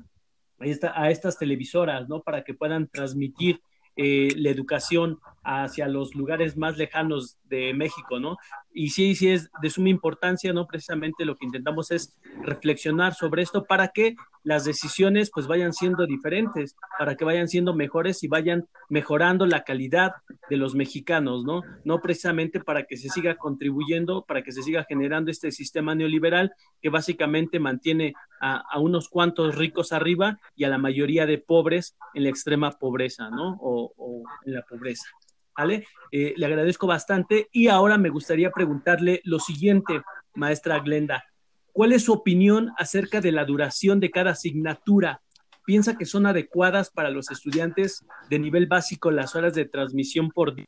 [0.60, 2.22] a estas televisoras, ¿no?
[2.22, 3.62] Para que puedan transmitir
[3.98, 8.38] eh, la educación hacia los lugares más lejanos de México, ¿no?
[8.78, 10.68] Y sí, sí es de suma importancia, ¿no?
[10.68, 16.06] Precisamente lo que intentamos es reflexionar sobre esto para que las decisiones pues vayan siendo
[16.06, 20.12] diferentes, para que vayan siendo mejores y vayan mejorando la calidad
[20.50, 21.62] de los mexicanos, ¿no?
[21.86, 26.52] No precisamente para que se siga contribuyendo, para que se siga generando este sistema neoliberal
[26.82, 32.24] que básicamente mantiene a, unos cuantos ricos arriba y a la mayoría de pobres en
[32.24, 33.58] la extrema pobreza, ¿no?
[33.62, 35.08] O en la pobreza.
[35.58, 35.88] ¿Vale?
[36.12, 40.02] Eh, le agradezco bastante y ahora me gustaría preguntarle lo siguiente,
[40.34, 41.24] maestra Glenda.
[41.72, 45.22] ¿Cuál es su opinión acerca de la duración de cada asignatura?
[45.66, 50.56] ¿Piensa que son adecuadas para los estudiantes de nivel básico las horas de transmisión por
[50.56, 50.66] día?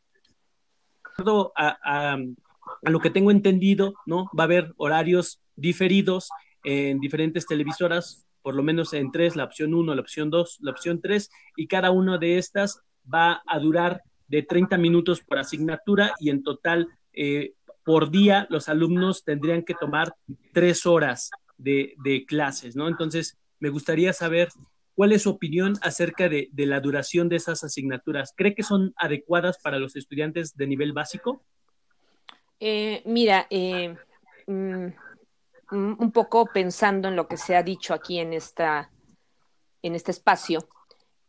[1.56, 4.30] A, a, a lo que tengo entendido, ¿no?
[4.38, 6.30] Va a haber horarios diferidos
[6.64, 10.72] en diferentes televisoras, por lo menos en tres, la opción 1, la opción 2, la
[10.72, 16.14] opción 3, y cada una de estas va a durar de 30 minutos por asignatura
[16.20, 20.14] y en total eh, por día los alumnos tendrían que tomar
[20.54, 22.88] tres horas de, clases, ¿no?
[22.88, 24.50] Entonces, me gustaría saber
[24.94, 28.34] cuál es su opinión acerca de, la duración de esas asignaturas.
[28.36, 31.42] ¿Cree que son adecuadas para los estudiantes de nivel básico?
[32.60, 33.96] Eh, mira, eh,
[34.48, 34.88] mm,
[35.72, 38.92] un poco pensando en lo que se ha dicho aquí en, esta,
[39.82, 40.68] en este espacio,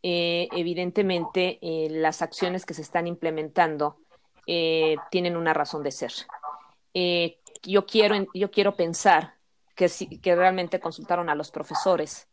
[0.03, 3.97] eh, evidentemente eh, las acciones que se están implementando
[4.47, 6.13] eh, tienen una razón de ser.
[7.65, 9.35] yo, quiero, yo quiero pensar
[9.75, 9.89] que,
[10.23, 12.29] que realmente consultaron a los profesores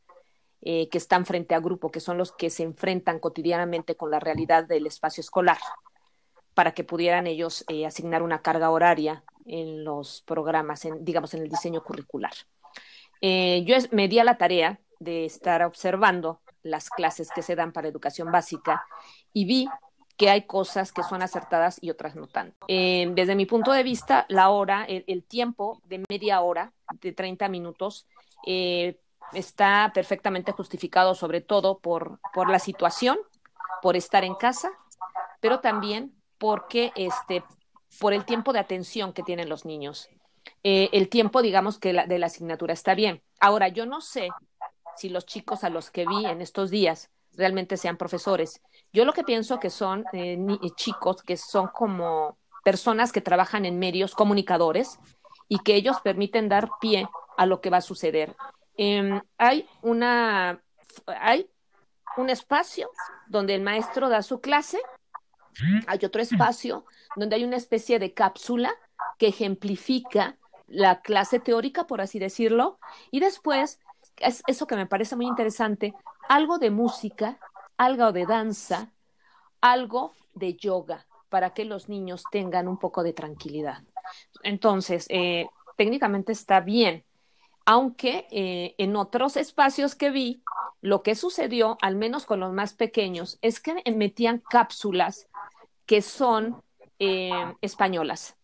[0.61, 4.63] que están frente a grupo, que son los que se enfrentan cotidianamente con la realidad
[4.63, 5.59] del espacio escolar,
[6.55, 11.49] para que pudieran ellos asignar una carga horaria en los programas, en, digamos, en el
[11.49, 12.33] diseño curricular.
[13.21, 17.87] yo me di a la tarea de estar observando las clases que se dan para
[17.87, 18.85] educación básica
[19.31, 19.69] y vi
[20.17, 22.65] que hay cosas que son acertadas y otras no tanto.
[22.67, 27.49] Eh, desde mi punto de vista, la hora, el, tiempo de media hora, de 30
[27.49, 28.07] minutos,
[28.47, 28.99] eh,
[29.33, 33.17] está perfectamente justificado sobre todo por, por la situación,
[33.81, 34.71] por estar en casa,
[35.41, 37.43] pero también porque este,
[37.99, 40.09] por el tiempo de atención que tienen los niños.
[40.63, 43.21] Eh, el tiempo, digamos, que de la asignatura está bien.
[43.39, 44.29] Ahora, yo no sé
[44.97, 48.61] si los chicos a los que vi en estos días realmente sean profesores.
[48.93, 53.65] Yo lo que pienso que son eh, eh, chicos que son como personas que trabajan
[53.65, 54.99] en medios comunicadores
[55.47, 58.35] y que ellos permiten dar pie a lo que va a suceder.
[58.77, 60.61] Em, hay una
[61.05, 61.49] hay
[62.17, 62.89] un espacio
[63.27, 64.79] donde el maestro da su clase,
[65.87, 68.73] hay otro espacio donde hay una especie de cápsula
[69.17, 72.79] que ejemplifica la clase teórica, por así decirlo,
[73.11, 73.79] y después
[74.17, 75.93] es eso que me parece muy interesante,
[76.27, 77.37] algo de música,
[77.77, 78.91] algo de danza,
[79.61, 83.83] algo de yoga, para que los niños tengan un poco de tranquilidad.
[84.43, 87.03] Entonces, eh, técnicamente está bien,
[87.65, 90.43] aunque eh, en otros espacios que vi,
[90.81, 95.27] lo que sucedió, al menos con los más pequeños, es que metían cápsulas
[95.87, 96.61] que son
[96.99, 98.37] eh, españolas.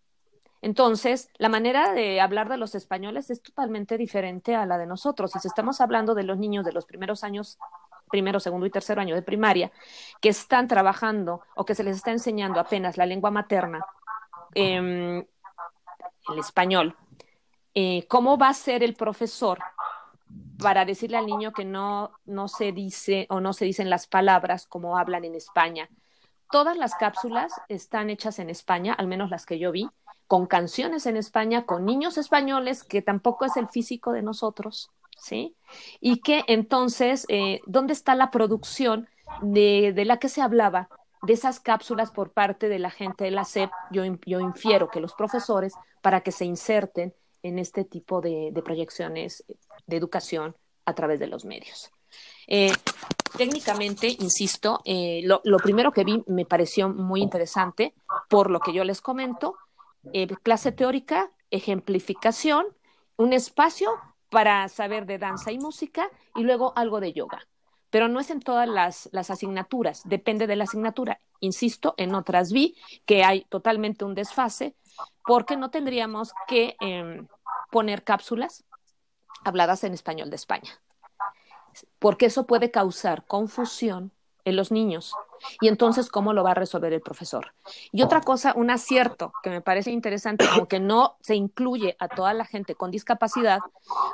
[0.62, 5.36] Entonces, la manera de hablar de los españoles es totalmente diferente a la de nosotros.
[5.36, 7.58] Y si estamos hablando de los niños de los primeros años,
[8.12, 9.71] primero, segundo y tercer año de primaria,
[10.21, 13.83] que están trabajando o que se les está enseñando apenas la lengua materna,
[14.54, 15.25] em,
[16.29, 16.96] el español,
[17.73, 19.60] eh, ¿cómo va a ser el profesor
[20.62, 24.67] para decirle al niño que no, no se dice o no se dicen las palabras
[24.67, 25.90] como hablan en España?
[26.52, 29.90] Todas las cápsulas están hechas en España, al menos las que yo vi,
[30.32, 35.58] con canciones en España, con niños españoles, que tampoco es el físico de nosotros, ¿sí?
[36.00, 39.10] Y que entonces, eh, ¿dónde está la producción
[39.42, 40.88] de, de, la que se hablaba?
[41.21, 45.02] De esas cápsulas por parte de la gente de la SEP, yo, yo infiero que
[45.02, 47.13] los profesores, para que se inserten
[47.44, 49.44] en este tipo de, proyecciones
[49.86, 50.56] de educación
[50.86, 51.92] a través de los medios.
[52.48, 52.71] Eh,
[53.38, 57.94] técnicamente, insisto, eh, lo, lo, primero que vi me pareció muy interesante,
[58.29, 59.58] por lo que yo les comento,
[60.13, 62.65] eh, clase teórica, ejemplificación,
[63.17, 63.91] un espacio
[64.29, 67.47] para saber de danza y música y luego algo de yoga.
[67.89, 71.19] Pero no es en todas las, las asignaturas, depende de la asignatura.
[71.41, 74.75] Insisto, en otras vi que hay totalmente un desfase
[75.25, 77.27] porque no tendríamos que eh,
[77.69, 78.63] poner cápsulas
[79.43, 80.71] habladas en español de España,
[81.99, 84.12] porque eso puede causar confusión
[84.45, 85.13] en los niños.
[85.60, 87.54] Y entonces, ¿cómo lo va a resolver el profesor?
[87.92, 92.33] Y otra cosa, un acierto que me parece interesante, aunque no se incluye a toda
[92.33, 93.60] la gente con discapacidad,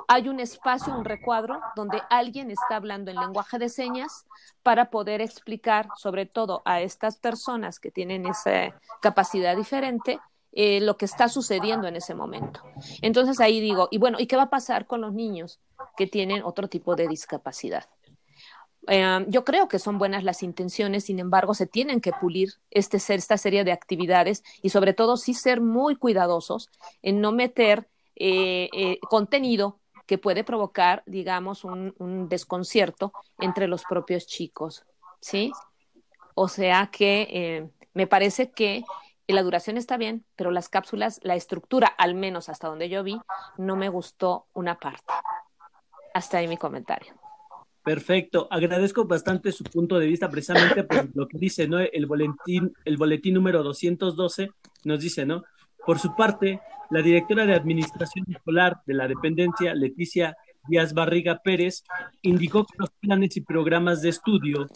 [0.07, 4.25] hay un espacio, un recuadro, donde alguien está hablando en lenguaje de señas
[4.63, 10.19] para poder explicar, sobre todo a estas personas que tienen esa capacidad diferente,
[10.53, 12.61] eh, lo que está sucediendo en ese momento.
[13.01, 15.59] Entonces ahí digo, y bueno, ¿y qué va a pasar con los niños
[15.95, 17.85] que tienen otro tipo de discapacidad?
[18.87, 22.97] Eh, yo creo que son buenas las intenciones, sin embargo, se tienen que pulir este,
[22.97, 26.69] esta serie de actividades y sobre todo sí ser muy cuidadosos
[27.01, 33.83] en no meter eh, eh, contenido que puede provocar, digamos, un, un, desconcierto entre los
[33.83, 34.85] propios chicos,
[35.19, 35.51] ¿sí?
[36.33, 38.83] O sea que eh, me parece que
[39.27, 43.19] la duración está bien, pero las cápsulas, la estructura, al menos hasta donde yo vi,
[43.57, 45.13] no me gustó una parte.
[46.13, 47.13] Hasta ahí mi comentario.
[47.87, 51.79] Perfecto, agradezco bastante su punto de vista precisamente por lo que dice, ¿no?
[51.79, 54.49] El boletín, el boletín número 212
[54.83, 55.45] nos dice, ¿no?
[55.85, 56.59] Por su parte,
[56.89, 60.35] la directora de Administración Escolar de la dependencia, Leticia
[60.67, 61.85] Díaz Barriga Pérez,
[62.23, 64.67] indicó que los planes y programas de estudio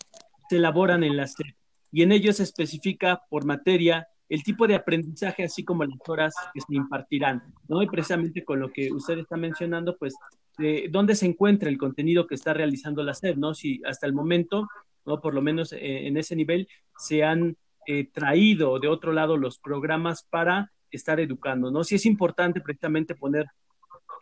[0.47, 1.53] se elaboran en la SED
[1.91, 6.33] y en ellos se especifica por materia el tipo de aprendizaje, así como las horas
[6.53, 7.83] que se impartirán, ¿no?
[7.83, 10.15] Y precisamente con lo que usted está mencionando, pues
[10.61, 13.53] de dónde se encuentra el contenido que está realizando la SED, ¿no?
[13.53, 14.67] Si hasta el momento,
[15.05, 15.19] ¿no?
[15.19, 17.57] Por lo menos eh, en ese nivel, se han
[17.87, 21.83] eh, traído de otro lado los programas para estar educando, ¿no?
[21.83, 23.47] Si es importante precisamente poner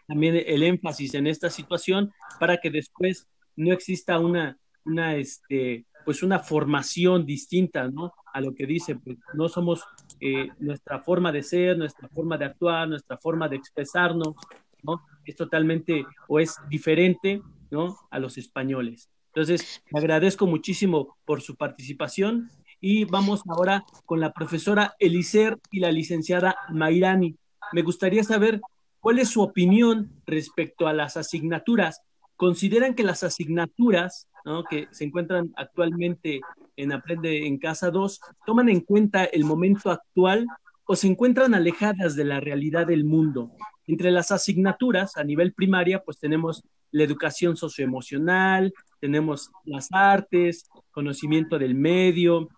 [0.08, 6.24] también el énfasis en esta situación para que después no exista una, una, este, pues
[6.24, 8.14] una formación distinta, ¿no?
[8.34, 9.84] A lo que dice, pues no somos
[10.22, 14.36] eh, nuestra forma de ser, nuestra forma de actuar, nuestra forma de expresarnos,
[14.84, 15.02] ¿no?
[15.30, 17.98] Es totalmente o es diferente, ¿no?
[18.10, 19.10] A los españoles.
[19.28, 22.50] Entonces, agradezco muchísimo por su participación
[22.82, 27.36] y vamos ahora con la profesora Elicer y la licenciada Mairani.
[27.72, 28.60] Me gustaría saber
[29.00, 32.02] cuál es su opinión respecto a las asignaturas.
[32.36, 34.64] ¿Consideran que las asignaturas ¿no?
[34.64, 36.42] que se encuentran actualmente
[36.76, 40.48] en Aprende en Casa 2 toman en cuenta el momento actual
[40.86, 43.52] o se encuentran alejadas de la realidad del mundo?
[43.90, 51.58] Entre las asignaturas a nivel primaria, pues tenemos la educación socioemocional, tenemos las artes, conocimiento
[51.58, 52.50] del medio,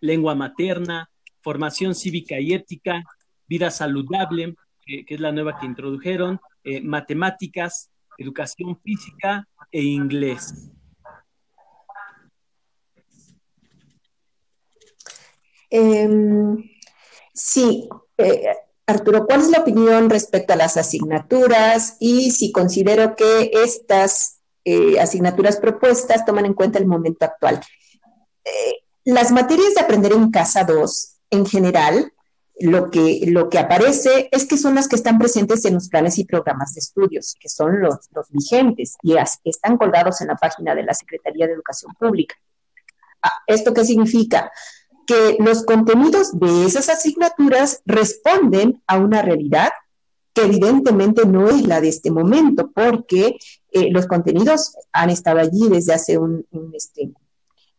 [0.00, 1.08] lengua materna,
[1.40, 3.04] formación cívica y ética,
[3.46, 10.72] vida saludable, que, es la nueva que introdujeron, eh, matemáticas, educación física e inglés.
[15.70, 16.08] Eh,
[17.32, 17.88] sí,
[18.86, 25.00] Arturo, ¿cuál es la opinión respecto a las asignaturas y si considero que estas eh,
[25.00, 27.60] asignaturas propuestas toman en cuenta el momento actual?
[28.44, 28.74] Eh,
[29.04, 32.12] las materias de aprender en casa 2, en general,
[32.58, 36.18] lo que, lo que aparece es que son las que están presentes en los planes
[36.18, 40.84] y programas de estudios, que son los, vigentes y están colgados en la página de
[40.84, 42.36] la Secretaría de Educación Pública.
[43.22, 44.50] Ah, ¿Esto qué significa?
[45.06, 49.70] Que los contenidos de esas asignaturas responden a una realidad
[50.34, 53.38] que evidentemente no es la de este momento, porque
[53.70, 56.44] eh, los contenidos han estado allí desde hace un,
[56.74, 57.10] este,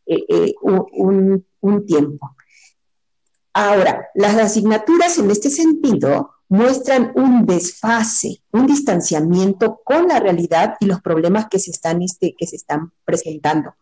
[0.07, 2.35] eh, eh, un, un tiempo.
[3.53, 10.85] Ahora, las asignaturas en este sentido muestran un desfase, un distanciamiento con la realidad y
[10.85, 13.75] los problemas que se están, este, que se están presentando.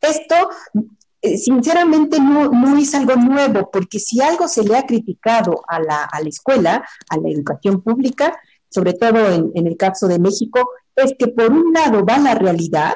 [0.00, 0.34] Esto
[1.22, 6.04] sinceramente no, no, es algo nuevo, porque si algo se le ha criticado a la,
[6.04, 8.38] a la escuela, a la educación pública,
[8.68, 12.34] sobre todo en, en, el caso de México, es que por un lado va la
[12.34, 12.94] realidad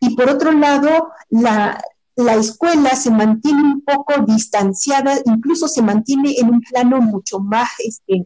[0.00, 1.82] y por otro lado la,
[2.16, 7.68] la escuela se mantiene un poco distanciada, incluso se mantiene en un plano mucho más
[7.78, 8.24] este,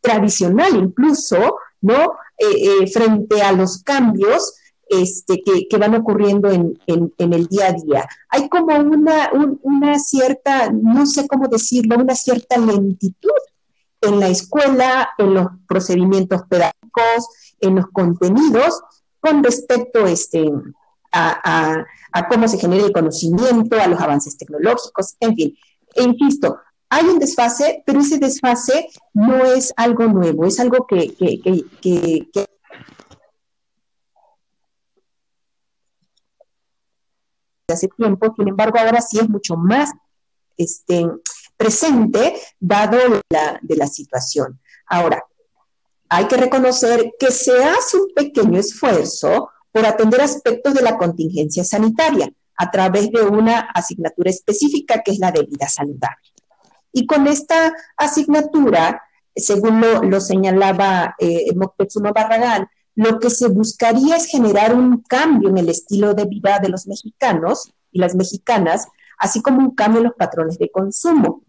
[0.00, 2.14] tradicional, incluso ¿no?
[2.38, 4.54] Eh, eh, frente a los cambios
[4.88, 8.08] este, que, van ocurriendo en, el día a día.
[8.30, 9.30] Hay como una,
[9.62, 13.30] una cierta, no sé cómo decirlo, una cierta lentitud
[14.00, 17.28] en la escuela, en los procedimientos pedagógicos,
[17.60, 18.80] en los contenidos,
[19.20, 20.50] con respecto este,
[21.12, 21.84] a,
[22.28, 25.58] cómo se genera el conocimiento, a los avances tecnológicos, en fin.
[25.94, 26.58] E insisto,
[26.90, 31.14] hay un desfase, pero ese desfase no es algo nuevo, es algo que,
[37.72, 39.90] hace tiempo, sin embargo ahora sí es mucho más
[40.56, 41.06] este,
[41.56, 42.98] presente dado
[43.30, 44.58] la, de la situación.
[44.86, 45.24] Ahora,
[46.08, 51.64] hay que reconocer que se hace un pequeño esfuerzo por atender aspectos de la contingencia
[51.64, 56.28] sanitaria a través de una asignatura específica que es la de vida saludable.
[56.92, 59.02] Y con esta asignatura,
[59.36, 62.66] según lo, señalaba eh, Moctezuma Barragán,
[62.98, 66.88] lo que se buscaría es generar un cambio en el estilo de vida de los
[66.88, 68.88] mexicanos y las mexicanas,
[69.18, 71.44] así como un cambio en los patrones de consumo.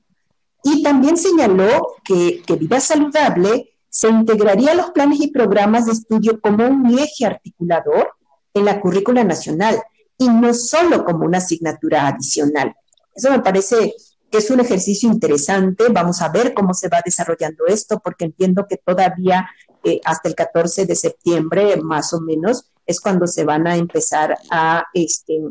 [0.64, 5.94] Y también señaló que, que vida saludable se integraría a los planes y programas de
[5.94, 8.12] estudio como un eje articulador
[8.54, 9.82] en la currícula nacional
[10.20, 12.76] y no solo como una asignatura adicional.
[13.16, 13.96] Eso me parece
[14.30, 15.86] que es un ejercicio interesante.
[15.90, 19.50] Vamos a ver cómo se va desarrollando esto, porque entiendo que todavía
[19.84, 24.38] eh, hasta el 14 de septiembre, más o menos, es cuando se van a empezar
[24.50, 25.42] a, este,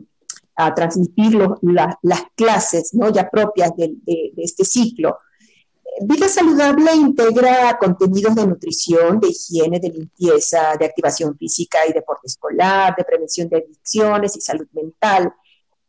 [0.75, 1.39] transmitir
[2.03, 3.11] las clases ¿no?
[3.11, 3.95] ya propias de
[4.37, 5.19] este ciclo.
[6.01, 12.27] Vida saludable integra contenidos de nutrición, de higiene, de limpieza, de activación física y deporte
[12.27, 15.33] escolar, de prevención de adicciones y salud mental.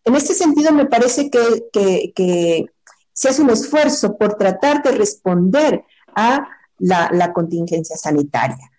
[0.04, 2.66] En este sentido, me parece que,
[3.14, 5.84] se hace un esfuerzo por tratar de responder
[6.16, 6.48] a
[6.80, 8.70] la, contingencia sanitaria.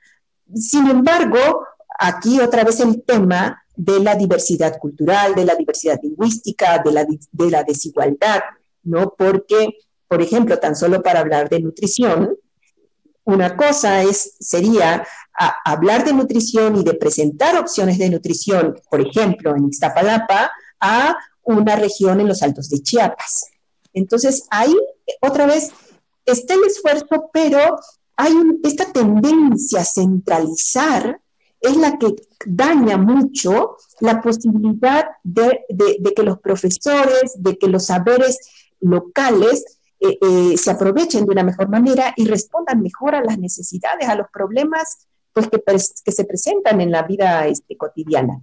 [0.55, 1.67] Sin embargo,
[1.99, 7.05] aquí otra vez el tema de la diversidad cultural, de la diversidad lingüística, de la,
[7.05, 8.41] de la desigualdad,
[8.83, 9.15] ¿no?
[9.17, 9.75] Porque
[10.11, 12.37] por ejemplo, tan solo para hablar de nutrición,
[13.23, 15.07] una cosa es, sería
[15.65, 21.77] hablar de nutrición y de presentar opciones de nutrición, por ejemplo, en Iztapalapa, a una
[21.77, 23.51] región en los altos de Chiapas.
[23.93, 24.75] Entonces, ahí
[25.21, 25.71] otra vez
[26.25, 27.77] está el esfuerzo, pero
[28.17, 31.21] hay esta tendencia a centralizar
[31.61, 32.15] es la que
[32.47, 35.65] daña mucho la posibilidad de
[36.17, 38.39] que los profesores, de que los saberes
[38.81, 39.65] locales
[40.01, 44.15] eh, eh, se aprovechen de una mejor manera y respondan mejor a las necesidades, a
[44.15, 48.41] los problemas pues, que, se presentan en la vida este, cotidiana.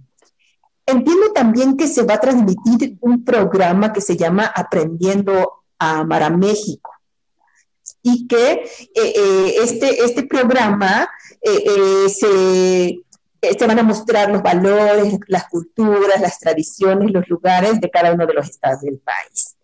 [0.86, 6.22] Entiendo también que se va a transmitir un programa que se llama Aprendiendo a Amar
[6.22, 6.92] a México
[8.14, 8.62] y que
[8.94, 11.08] eh, este, este programa
[11.42, 13.00] se,
[13.40, 18.26] se van a mostrar los valores, las culturas, las tradiciones, los lugares de cada uno
[18.26, 19.56] de los estados del país.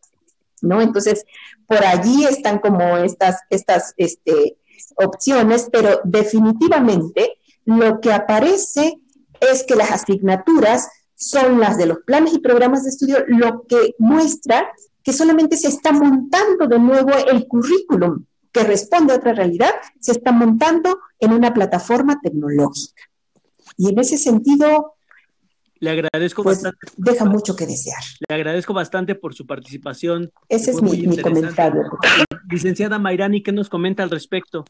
[0.65, 0.81] ¿no?
[0.81, 1.25] Entonces,
[1.67, 4.57] por allí están como estas, estas este,
[4.97, 8.99] opciones, pero definitivamente lo que aparece
[9.41, 13.95] es que las asignaturas son las de los planes y programas de estudio, lo que
[13.99, 14.71] muestra
[15.03, 18.25] que solamente se está montando de nuevo el currículum
[18.55, 23.03] que responde a otra realidad, se está montando en una plataforma tecnológica.
[23.77, 24.95] Y en ese sentido,
[25.81, 26.87] le agradezco pues, bastante.
[26.97, 28.03] Deja mucho que desear.
[28.29, 30.31] Le agradezco bastante por su participación.
[30.49, 31.83] Ese es mi, comentario.
[32.49, 34.65] Licenciada Mayrani, ¿qué nos comenta al respecto?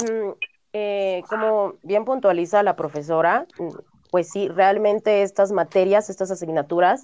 [0.00, 0.30] Mm,
[0.72, 3.68] eh, como bien puntualiza la profesora, mm,
[4.12, 7.02] pues sí, realmente estas materias, estas asignaturas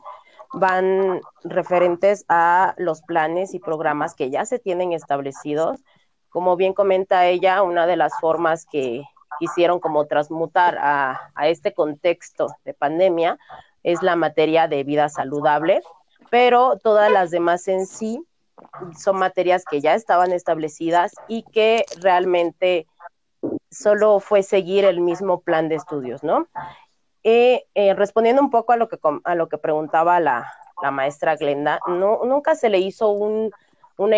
[0.52, 5.80] van referentes a los planes y programas que ya se tienen establecidos.
[6.28, 9.04] Como bien comenta ella, una de las formas que
[9.38, 13.38] quisieron como transmutar a, este contexto de pandemia
[13.82, 15.82] es la materia de vida saludable,
[16.30, 18.22] pero todas las demás en sí
[18.96, 22.86] son materias que ya estaban establecidas y que realmente
[23.70, 26.46] solo fue seguir el mismo plan de estudios, ¿no?
[27.22, 27.64] Eh,
[27.96, 30.52] respondiendo un poco a lo que, a lo que preguntaba la,
[30.90, 33.50] maestra Glenda, no, nunca se le hizo un,
[33.98, 34.16] una,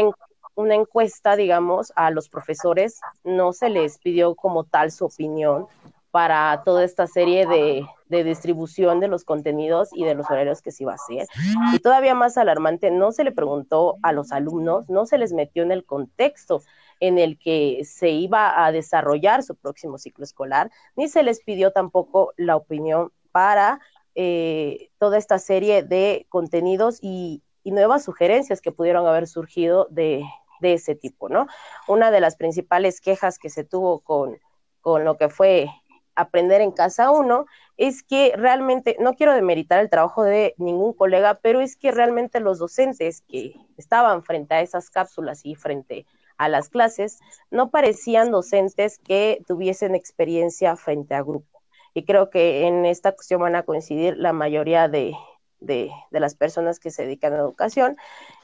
[0.55, 5.66] una encuesta, digamos, a los profesores, no se les pidió como tal su opinión
[6.12, 7.86] para toda esta serie de,
[8.22, 11.26] distribución de los contenidos y de los horarios que se iba a hacer.
[11.72, 15.62] Y todavía más alarmante, no se le preguntó a los alumnos, no se les metió
[15.62, 16.62] en el contexto
[17.03, 21.72] en el que se iba a desarrollar su próximo ciclo escolar, ni se les pidió
[21.72, 23.80] tampoco la opinión para
[24.14, 30.22] eh, toda esta serie de contenidos y, y nuevas sugerencias que pudieron haber surgido de,
[30.61, 31.48] de ese tipo, ¿no?
[31.88, 34.38] Una de las principales quejas que se tuvo con,
[34.80, 35.66] con lo que fue
[36.14, 37.46] aprender en casa uno
[37.76, 42.38] es que realmente, no quiero demeritar el trabajo de ningún colega, pero es que realmente
[42.38, 47.18] los docentes que estaban frente a esas cápsulas y frente a las clases
[47.51, 51.62] no parecían docentes que tuviesen experiencia frente a grupo.
[51.95, 55.14] Y creo que en esta cuestión van a coincidir la mayoría de,
[55.61, 57.97] de, las personas que se dedican a la educación.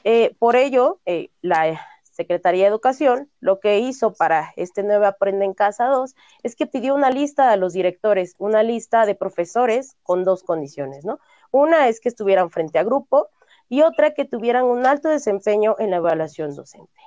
[0.04, 1.80] Eh, por ello, eh, la
[2.18, 6.66] Secretaría de Educación lo que hizo para este nuevo Aprende en Casa 2 es que
[6.66, 11.20] pidió una lista a los directores, una lista de profesores con dos condiciones, ¿no?
[11.52, 13.28] Una es que estuvieran frente a grupo
[13.68, 17.00] y otra que tuvieran un alto desempeño en la evaluación docente.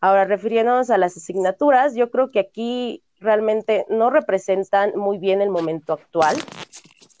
[0.00, 5.50] Ahora, refiriéndonos a las asignaturas, yo creo que aquí realmente no representan muy bien el
[5.50, 6.36] momento actual.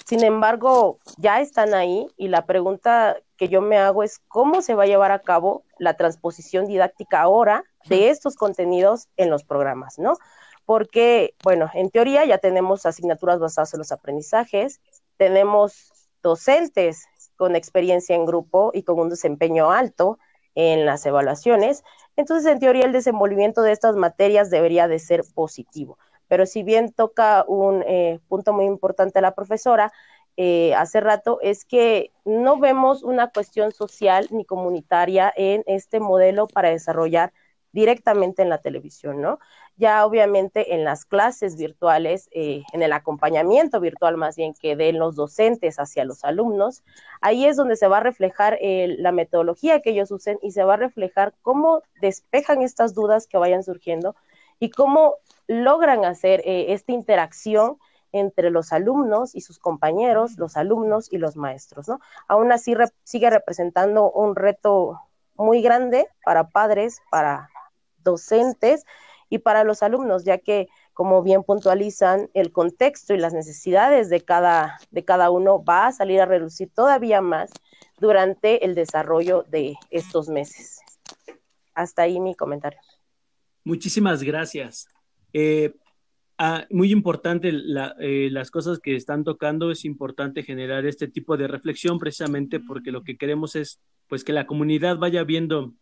[0.04, 4.74] Sin embargo, ya están ahí y la pregunta que yo me hago es cómo se
[4.74, 9.98] va a llevar a cabo la transposición didáctica ahora de estos contenidos en los programas,
[9.98, 10.18] ¿no?
[10.66, 14.80] Porque, bueno, en teoría ya tenemos asignaturas basadas en los aprendizajes,
[15.16, 15.90] tenemos
[16.22, 17.06] docentes
[17.36, 20.18] con experiencia en grupo y con un desempeño alto
[20.54, 21.82] en las evaluaciones,
[22.16, 25.98] entonces en teoría el desenvolvimiento de estas materias debería de ser positivo.
[26.28, 29.92] Pero si bien toca un eh, punto muy importante a la profesora
[30.36, 36.46] eh, hace rato, es que no vemos una cuestión social ni comunitaria en este modelo
[36.48, 37.32] para desarrollar
[37.74, 39.40] directamente en la televisión, ¿no?
[39.76, 45.00] Ya obviamente en las clases virtuales, eh, en el acompañamiento virtual más bien que den
[45.00, 46.84] los docentes hacia los alumnos,
[47.20, 50.74] ahí es donde se va a reflejar la metodología que ellos usen y se va
[50.74, 54.14] a reflejar cómo despejan estas dudas que vayan surgiendo
[54.60, 55.16] y cómo
[55.48, 57.78] logran hacer eh, esta interacción
[58.12, 61.98] entre los alumnos y sus compañeros, los alumnos y los maestros, ¿no?
[62.28, 65.00] Aún así sigue representando un reto
[65.34, 67.50] muy grande para padres, para
[68.04, 68.84] docentes
[69.28, 74.20] y para los alumnos, ya que, como bien puntualizan, el contexto y las necesidades de
[74.20, 77.50] cada, de cada uno va a salir a reducir todavía más
[77.98, 80.80] durante el desarrollo de estos meses.
[81.74, 82.78] Hasta ahí mi comentario.
[83.64, 84.86] Muchísimas gracias.
[85.32, 85.74] Eh,
[86.38, 91.48] ah, muy importante eh, las cosas que están tocando, es importante generar este tipo de
[91.48, 95.72] reflexión precisamente porque lo que queremos es pues que la comunidad vaya viendo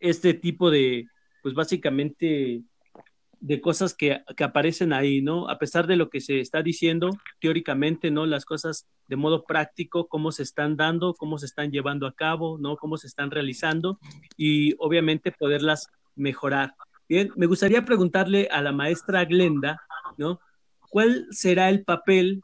[0.00, 1.06] este tipo de,
[1.42, 2.62] pues básicamente
[3.40, 5.48] de cosas que, que, aparecen ahí, ¿no?
[5.48, 7.10] A pesar de lo que se está diciendo
[7.40, 8.26] teóricamente, ¿no?
[8.26, 12.58] Las cosas de modo práctico, cómo se están dando, cómo se están llevando a cabo,
[12.58, 12.76] ¿no?
[12.76, 13.98] Cómo se están realizando
[14.36, 16.74] y obviamente poderlas mejorar.
[17.08, 19.80] Bien, me gustaría preguntarle a la maestra Glenda,
[20.18, 20.38] ¿no?
[20.90, 22.42] ¿Cuál será el papel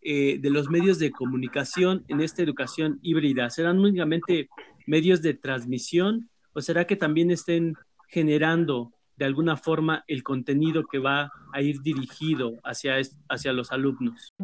[0.00, 3.50] eh, de los medios de comunicación en esta educación híbrida?
[3.50, 4.48] ¿Serán únicamente
[4.86, 7.76] medios de transmisión o será que también estén
[8.08, 12.96] generando de alguna forma el contenido que va a ir dirigido hacia,
[13.28, 14.34] hacia los alumnos?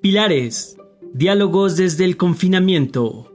[0.00, 0.76] Pilares,
[1.12, 3.30] diálogos desde el confinamiento.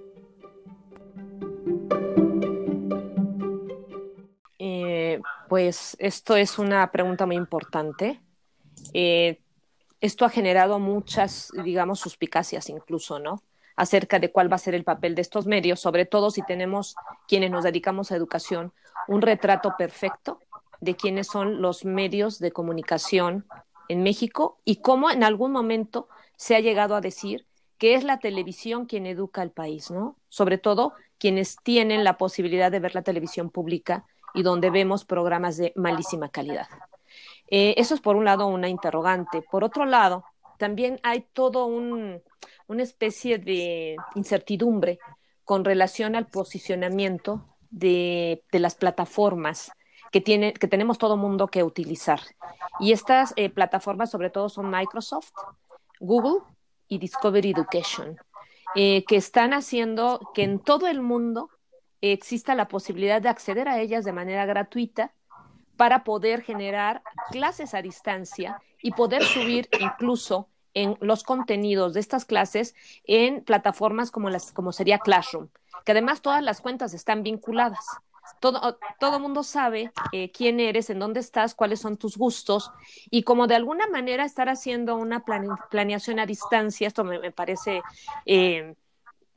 [5.56, 8.20] Pues esto es una pregunta muy importante.
[8.94, 9.40] Eh,
[10.02, 13.42] esto ha generado muchas, digamos, suspicacias incluso, ¿no?
[13.76, 16.96] Acerca de cuál va a ser el papel de estos medios, sobre todo si tenemos
[17.28, 18.74] quienes nos dedicamos a educación,
[19.08, 20.40] un retrato perfecto
[20.80, 23.46] de quiénes son los medios de comunicación
[23.90, 26.08] en México y cómo en algún momento
[26.38, 27.46] se ha llegado a decir
[27.78, 30.16] que es la televisión quien educa al país, ¿no?
[30.30, 35.58] Sobre todo quienes tienen la posibilidad de ver la televisión pública y donde vemos programas
[35.58, 36.68] de malísima calidad.
[37.48, 39.42] Eh, eso es por un lado una interrogante.
[39.42, 40.26] Por otro lado,
[40.58, 42.22] también hay todo un,
[42.68, 45.00] una especie de incertidumbre
[45.44, 49.72] con relación al posicionamiento de, de las plataformas
[50.12, 52.22] que, tiene, que tenemos todo mundo que utilizar.
[52.80, 55.32] Y estas eh, plataformas sobre todo son Microsoft,
[56.00, 56.42] Google
[56.88, 58.18] y Discovery Education,
[58.76, 61.50] eh, que están haciendo que en todo el mundo
[62.00, 65.14] exista la posibilidad de acceder a ellas de manera gratuita
[65.76, 67.02] para poder generar
[67.32, 72.76] clases a distancia y poder subir incluso en los contenidos de estas clases
[73.06, 75.48] en plataformas como las como sería Classroom,
[75.86, 77.84] que además todas las cuentas están vinculadas.
[78.40, 82.72] Todo, todo mundo sabe eh, quién eres, en dónde estás, cuáles son tus gustos
[83.10, 85.26] y como de alguna manera estar haciendo una
[85.72, 87.82] planeación a distancia, esto me, parece
[88.28, 88.76] eh,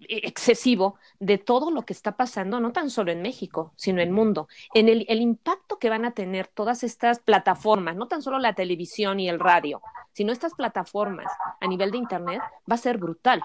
[0.01, 4.15] excesivo de todo lo que está pasando, no tan solo en México, sino en el
[4.15, 8.39] mundo, en el, el, impacto que van a tener todas estas plataformas, no tan solo
[8.39, 9.83] la televisión y el radio,
[10.13, 12.41] sino estas plataformas a nivel de Internet,
[12.71, 13.43] va a ser brutal.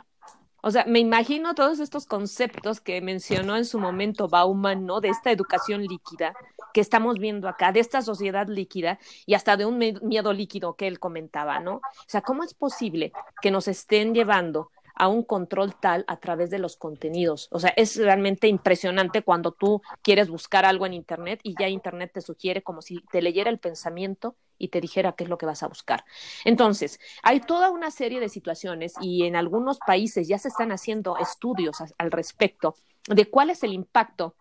[0.65, 5.01] O sea, me imagino todos estos conceptos que mencionó en su momento Bauman, ¿no?
[5.01, 6.33] De esta educación líquida
[6.73, 10.87] que estamos viendo acá, de esta sociedad líquida y hasta de un miedo líquido que
[10.87, 11.75] él comentaba, ¿no?
[11.75, 14.71] O sea, ¿cómo es posible que nos estén llevando
[15.03, 17.49] a un control tal a través de los contenidos.
[17.51, 22.11] O sea, es realmente impresionante cuando tú quieres buscar algo en Internet y ya Internet
[22.13, 25.45] te sugiere como si te leyera el pensamiento y te dijera qué es lo que
[25.45, 26.05] vas a buscar.
[26.45, 31.17] Entonces, hay toda una serie de situaciones y en algunos países ya se están haciendo
[31.17, 32.75] estudios al respecto
[33.07, 34.35] de cuál es el impacto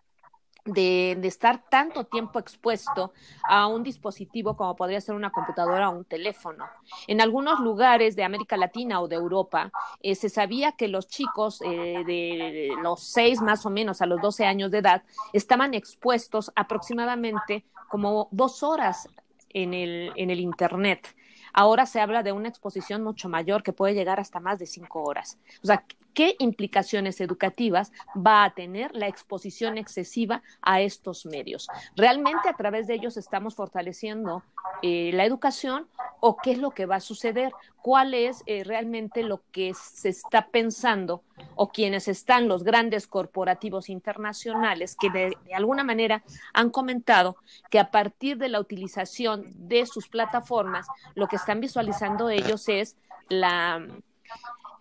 [0.64, 6.04] de, estar tanto tiempo expuesto a un dispositivo como podría ser una computadora o un
[6.04, 6.64] teléfono.
[7.06, 11.60] En algunos lugares de América Latina o de Europa eh, se sabía que los chicos
[11.62, 15.02] eh, de los seis más o menos a los 12 años de edad
[15.32, 19.08] estaban expuestos aproximadamente como dos horas
[19.50, 21.14] en el, en el Internet.
[21.52, 25.02] Ahora se habla de una exposición mucho mayor que puede llegar hasta más de cinco
[25.02, 25.38] horas.
[25.62, 25.84] O sea,
[26.14, 31.68] ¿qué implicaciones educativas va a tener la exposición excesiva a estos medios?
[31.96, 34.42] ¿Realmente a través de ellos estamos fortaleciendo
[34.82, 35.86] eh, la educación
[36.20, 37.52] o qué es lo que va a suceder?
[37.82, 41.22] ¿Cuál es eh, realmente lo que se está pensando
[41.56, 47.36] o quienes están los grandes corporativos internacionales que de, alguna manera han comentado
[47.70, 52.96] que a partir de la utilización de sus plataformas, lo que están visualizando ellos es
[53.28, 53.86] la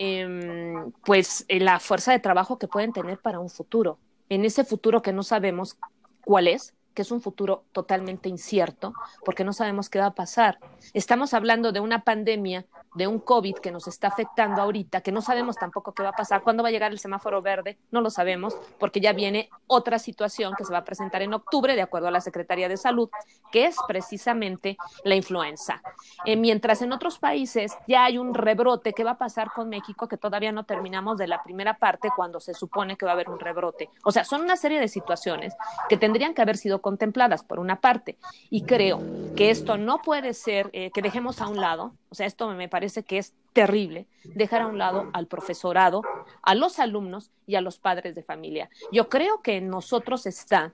[0.04, 4.00] em, pues eh, la fuerza de trabajo que pueden tener para un futuro.
[4.30, 5.78] En ese futuro que no sabemos
[6.26, 10.58] cuál es, que es un futuro totalmente incierto, porque no sabemos qué va a pasar.
[10.96, 15.22] Estamos hablando de una pandemia de un COVID que nos está afectando ahorita, que no
[15.22, 18.10] sabemos tampoco qué va a pasar, cuándo va a llegar el semáforo verde, no lo
[18.10, 22.10] sabemos, porque ya viene otra situación que se va a presentar en octubre, de acuerdo
[22.10, 23.10] a la Secretaría de Salud,
[23.52, 25.82] que es precisamente la influenza.
[26.26, 30.08] Eh, mientras en otros países ya hay un rebrote, ¿qué va a pasar con México?
[30.08, 33.30] Que todavía no terminamos de la primera parte cuando se supone que va a haber
[33.30, 33.90] un rebrote.
[34.04, 35.54] O sea, son una serie de situaciones
[35.90, 38.18] que tendrían que haber sido contempladas por una parte.
[38.50, 39.02] Y creo
[39.36, 42.68] que esto no puede ser eh, que dejemos a un lado, o sea, esto me
[42.68, 46.02] parece que es terrible, dejar a un lado al profesorado,
[46.42, 48.70] a los alumnos y a los padres de familia.
[48.92, 50.74] Yo creo que en nosotros está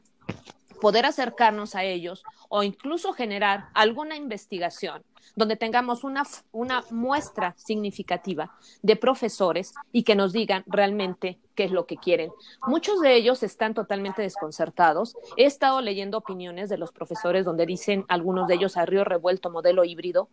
[0.81, 5.03] poder acercarnos a ellos o incluso generar alguna investigación
[5.35, 11.71] donde tengamos una, una muestra significativa de profesores y que nos digan realmente qué es
[11.71, 12.31] lo que quieren.
[12.65, 15.15] Muchos de ellos están totalmente desconcertados.
[15.35, 19.51] He estado leyendo opiniones de los profesores donde dicen algunos de ellos a río revuelto
[19.51, 20.29] modelo híbrido,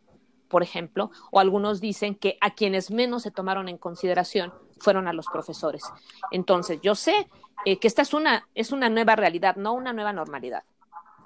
[0.48, 5.12] por ejemplo, o algunos dicen que a quienes menos se tomaron en consideración fueron a
[5.12, 5.84] los profesores.
[6.30, 7.28] Entonces, yo sé
[7.64, 10.64] eh, que esta es una, es una nueva realidad, no una nueva normalidad.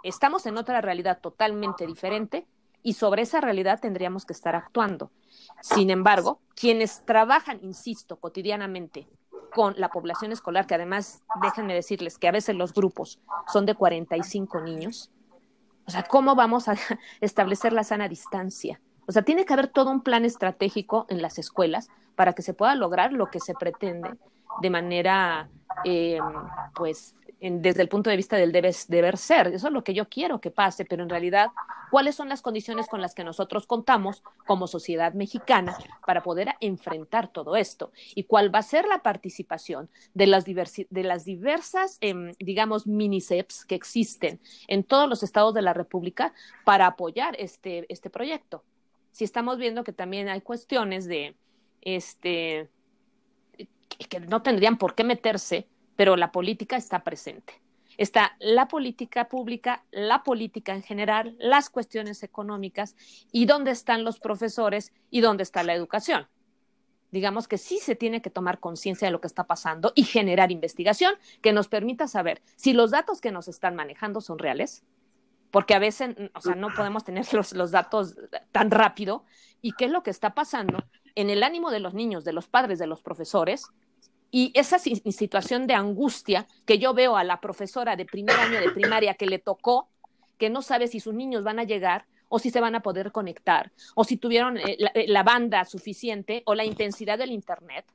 [0.03, 2.47] Estamos en otra realidad totalmente diferente
[2.83, 5.11] y sobre esa realidad tendríamos que estar actuando.
[5.61, 9.09] Sin embargo, quienes trabajan, insisto, cotidianamente
[9.53, 13.19] con la población escolar, que además, déjenme decirles que a veces los grupos
[13.53, 15.11] son de 45 niños,
[15.87, 16.77] o sea, ¿cómo vamos a
[17.21, 18.81] establecer la sana distancia?
[19.09, 22.53] O sea, tiene que haber todo un plan estratégico en las escuelas para que se
[22.53, 24.11] pueda lograr lo que se pretende
[24.61, 25.49] de manera,
[25.85, 26.19] eh,
[26.75, 29.47] pues, desde el punto de vista del deber ser.
[29.47, 31.49] Eso es lo que yo quiero que pase, pero en realidad,
[31.91, 37.29] ¿cuáles son las condiciones con las que nosotros contamos como sociedad mexicana para poder enfrentar
[37.29, 37.93] todo esto?
[38.15, 43.65] ¿Y cuál va a ser la participación de las, de las diversas, eh, digamos, miniceps
[43.65, 46.35] que existen en todos los estados de la República
[46.67, 48.65] para apoyar este, este proyecto?
[49.11, 51.37] Si estamos viendo que también hay cuestiones de,
[51.81, 52.69] este,
[54.09, 57.61] que no tendrían por qué meterse, pero la política está presente.
[57.97, 62.95] Está la política pública, la política en general, las cuestiones económicas
[63.33, 66.29] y dónde están los profesores y dónde está la educación.
[67.11, 70.53] Digamos que sí se tiene que tomar conciencia de lo que está pasando y generar
[70.53, 74.85] investigación que nos permita saber si los datos que nos están manejando son reales,
[75.51, 78.17] porque a veces, o sea, no podemos tener los, datos
[78.53, 79.25] tan rápido.
[79.61, 80.85] ¿Y qué es lo que está pasando
[81.15, 83.67] en el ánimo de los niños, de los padres, de los profesores?
[84.31, 88.71] Y esa situación de angustia que yo veo a la profesora de primer año de
[88.71, 89.89] primaria que le tocó,
[90.37, 93.11] que no sabe si sus niños van a llegar o si se van a poder
[93.11, 97.87] conectar, o si tuvieron eh, eh, la, banda suficiente o la intensidad del Internet.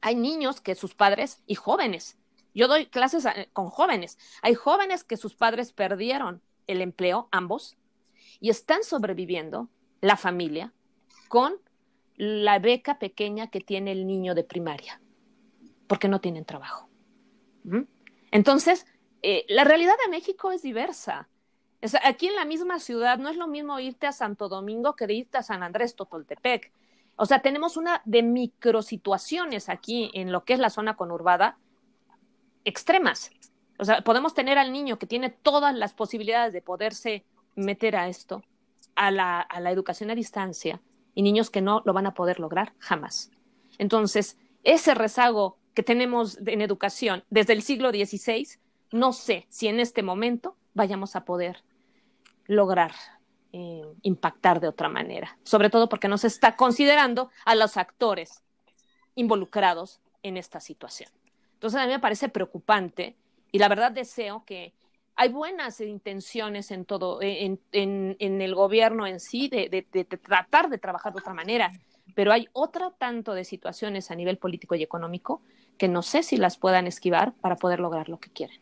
[0.00, 2.16] Hay niños que sus padres y jóvenes
[2.58, 4.18] yo doy clases con jóvenes.
[4.42, 7.76] Hay jóvenes que sus padres perdieron el empleo, ambos,
[8.40, 9.68] y están sobreviviendo,
[10.00, 10.72] la familia,
[11.28, 11.54] con
[12.16, 15.00] la beca pequeña que tiene el niño de primaria,
[15.86, 16.88] porque no tienen trabajo.
[18.32, 18.86] Entonces,
[19.22, 21.28] eh, la realidad de México es diversa.
[22.02, 25.38] aquí en la misma ciudad no es lo mismo irte a Santo Domingo que irte
[25.38, 26.72] a San Andrés Totoltepec.
[27.14, 31.56] O sea, tenemos una de microsituaciones aquí en lo que es la zona conurbada
[32.68, 33.30] extremas.
[33.78, 38.08] O sea, podemos tener al niño que tiene todas las posibilidades de poderse meter a
[38.08, 38.42] esto,
[38.94, 40.80] a la, a la educación a distancia,
[41.14, 43.30] y niños que no lo van a poder lograr jamás.
[43.78, 48.46] Entonces, ese rezago que tenemos en educación desde el siglo XVI,
[48.92, 51.62] no sé si en este momento vayamos a poder
[52.46, 52.92] lograr
[53.52, 58.42] eh, impactar de otra manera, sobre todo porque no se está considerando a los actores
[59.14, 61.10] involucrados en esta situación.
[61.58, 63.16] Entonces, a mí me parece preocupante
[63.50, 64.74] y la verdad deseo que
[65.16, 69.84] hay buenas intenciones en todo, en, el gobierno en sí, de,
[70.22, 71.72] tratar de trabajar de otra manera,
[72.14, 75.42] pero hay otra tanto de situaciones a nivel político y económico
[75.76, 78.60] que no sé si las puedan esquivar para poder lograr lo que quieren.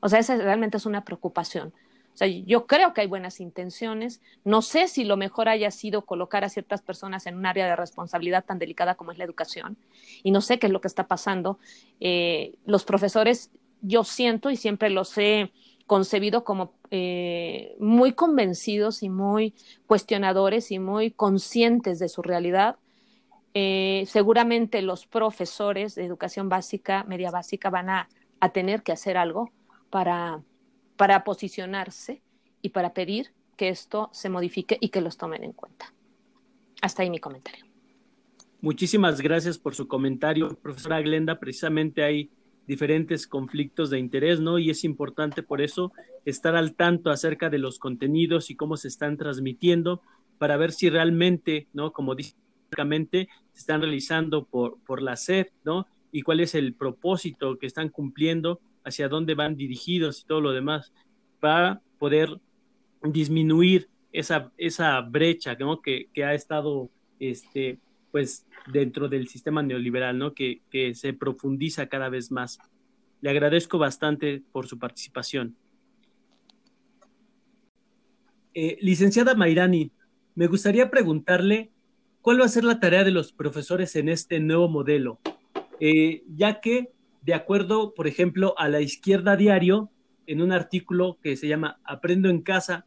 [0.00, 1.72] O sea, esa realmente es una preocupación.
[2.16, 4.22] O sea, yo creo que hay buenas intenciones.
[4.42, 7.76] No sé si lo mejor haya sido colocar a ciertas personas en un área de
[7.76, 9.76] responsabilidad tan delicada como es la educación.
[10.22, 11.58] Y no sé qué es lo que está pasando.
[12.00, 13.50] Eh, los profesores,
[13.82, 15.52] yo siento y siempre los he
[15.86, 19.52] concebido como eh, muy convencidos y muy
[19.86, 22.76] cuestionadores y muy conscientes de su realidad.
[23.52, 28.08] Eh, seguramente los profesores de educación básica, media básica, van a,
[28.54, 29.50] tener que hacer algo
[29.90, 30.40] para,
[30.96, 32.22] para posicionarse
[32.62, 35.92] y para pedir que esto se modifique y que los tomen en cuenta.
[36.82, 37.64] Hasta ahí mi comentario.
[38.60, 41.38] Muchísimas gracias por su comentario, profesora Glenda.
[41.38, 42.30] Precisamente hay
[42.66, 44.58] diferentes conflictos de interés, ¿no?
[44.58, 45.92] Y es importante por eso
[46.24, 50.02] estar al tanto acerca de los contenidos y cómo se están transmitiendo
[50.38, 51.92] para ver si realmente, ¿no?
[51.92, 52.34] Como dice
[52.76, 55.86] se están realizando por, por la SED, ¿no?
[56.12, 60.52] Y cuál es el propósito que están cumpliendo, hacia dónde van dirigidos y todo lo
[60.52, 60.92] demás,
[61.40, 62.40] para poder
[63.02, 65.82] disminuir esa, esa brecha, ¿no?
[65.82, 67.78] Que, que ha estado, este,
[68.10, 70.32] pues dentro del sistema neoliberal, ¿no?
[70.32, 70.62] Que,
[70.94, 72.58] se profundiza cada vez más.
[73.20, 75.56] Le agradezco bastante por su participación.
[78.54, 79.90] Eh, licenciada Mairani,
[80.34, 81.70] me gustaría preguntarle
[82.22, 85.20] cuál va a ser la tarea de los profesores en este nuevo modelo,
[85.78, 86.92] eh, ya que,
[87.26, 89.90] de acuerdo, por ejemplo, a la izquierda diario,
[90.28, 92.86] en un artículo que se llama Aprendo en casa,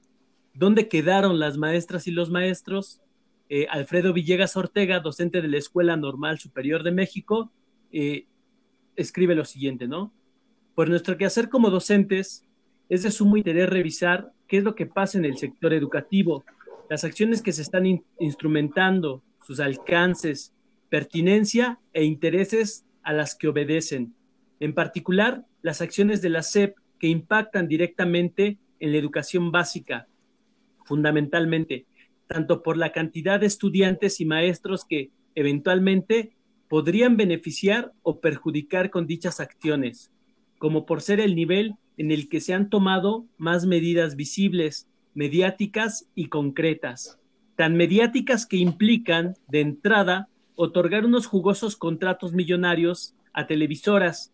[0.54, 3.02] ¿dónde quedaron las maestras y los maestros?
[3.50, 7.52] Eh, Alfredo Villegas Ortega, docente de la Escuela Normal Superior de México,
[7.92, 8.28] eh,
[8.96, 10.14] escribe lo siguiente, ¿no?
[10.74, 12.46] Por nuestro quehacer como docentes,
[12.88, 16.46] es de sumo interés revisar qué es lo que pasa en el sector educativo,
[16.90, 17.86] las acciones que se están
[18.20, 20.54] instrumentando, sus alcances,
[20.88, 24.16] pertinencia e intereses a las que obedecen.
[24.60, 30.08] En particular, las acciones de la SEP que impactan directamente en la educación básica,
[30.86, 31.86] fundamentalmente,
[32.28, 36.36] tanto por la cantidad de estudiantes y maestros que eventualmente
[36.68, 40.12] podrían beneficiar o perjudicar con dichas acciones,
[40.58, 46.08] como por ser el nivel en el que se han tomado más medidas visibles, mediáticas
[46.16, 47.20] y concretas,
[47.56, 54.32] tan mediáticas que implican, de entrada, otorgar unos jugosos contratos millonarios a televisoras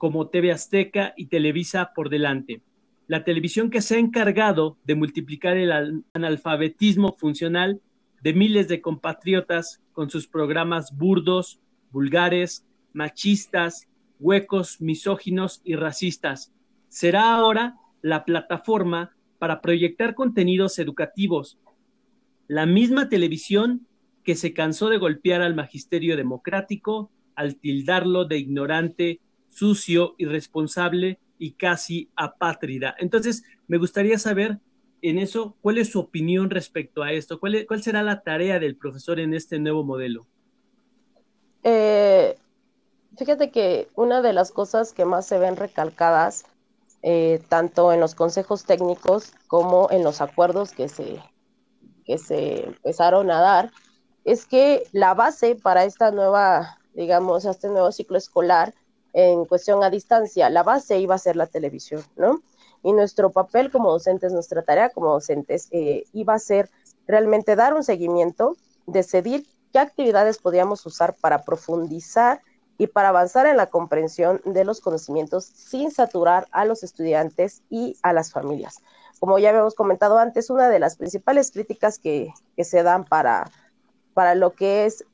[0.00, 2.62] como TV Azteca y Televisa por delante
[3.10, 7.80] la televisión que se ha encargado de multiplicar el analfabetismo funcional
[8.22, 11.58] de miles de compatriotas con sus programas burdos,
[11.90, 13.88] vulgares, machistas,
[14.20, 16.52] huecos, misóginos y racistas.
[16.86, 21.58] Será ahora la plataforma para proyectar contenidos educativos.
[22.46, 23.88] La misma televisión
[24.22, 29.18] que se cansó de golpear al magisterio democrático al tildarlo de ignorante,
[29.50, 32.94] sucio, irresponsable y casi apátrida.
[32.98, 34.58] Entonces, me gustaría saber
[35.02, 37.40] en eso, ¿cuál es su opinión respecto a esto?
[37.40, 40.26] ¿Cuál, cuál será la tarea del profesor en este nuevo modelo?
[41.62, 42.36] Eh,
[43.16, 46.44] fíjate que una de las cosas que más se ven recalcadas,
[47.02, 51.18] eh, tanto en los consejos técnicos como en los acuerdos que se,
[52.04, 53.70] que se empezaron a dar,
[54.24, 58.74] es que la base para esta nueva, digamos, este nuevo ciclo escolar
[59.12, 62.42] en cuestión a distancia, la base iba a ser la televisión, ¿no?
[62.82, 66.70] Y nuestro papel como docentes, nuestra tarea como docentes, eh, iba a ser
[67.06, 68.56] realmente dar un seguimiento,
[68.86, 72.40] decidir qué actividades podíamos usar para profundizar
[72.78, 77.96] y para avanzar en la comprensión de los conocimientos sin saturar a los estudiantes y
[78.02, 78.78] a las familias.
[79.18, 83.50] Como ya habíamos comentado antes, una de las principales críticas que, que se dan para,
[84.14, 85.04] para lo que es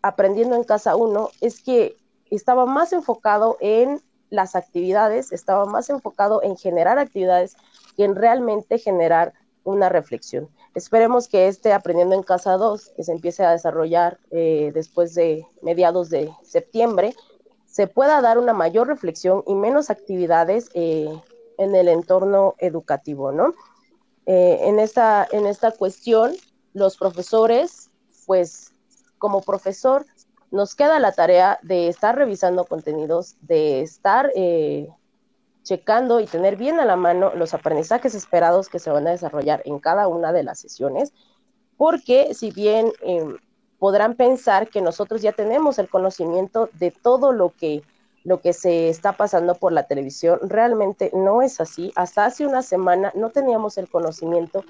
[0.00, 1.96] aprendiendo en casa uno es que
[2.30, 4.00] estaba más enfocado en
[4.30, 7.56] las actividades, estaba más enfocado en generar actividades
[7.96, 9.32] que en realmente generar
[9.64, 10.48] una reflexión.
[10.74, 15.46] Esperemos que este Aprendiendo en Casa 2, que se empiece a desarrollar eh, después de
[15.62, 17.14] mediados de septiembre,
[17.66, 21.08] se pueda dar una mayor reflexión y menos actividades eh,
[21.58, 23.54] en el entorno educativo, ¿no?
[24.26, 26.32] Eh, en, esta, en esta cuestión,
[26.72, 27.90] los profesores,
[28.26, 28.74] pues
[29.18, 30.04] como profesor,
[30.50, 34.88] nos queda la tarea de estar revisando contenidos, de estar eh,
[35.62, 39.62] checando y tener bien a la mano los aprendizajes esperados que se van a desarrollar
[39.64, 41.12] en cada una de las sesiones,
[41.76, 43.36] porque si bien em,
[43.78, 47.82] podrán pensar que nosotros ya tenemos el conocimiento de todo lo que
[48.26, 50.40] lo que se está pasando por la televisión.
[50.42, 51.92] Realmente no es así.
[51.94, 54.64] Hasta hace una semana no teníamos el conocimiento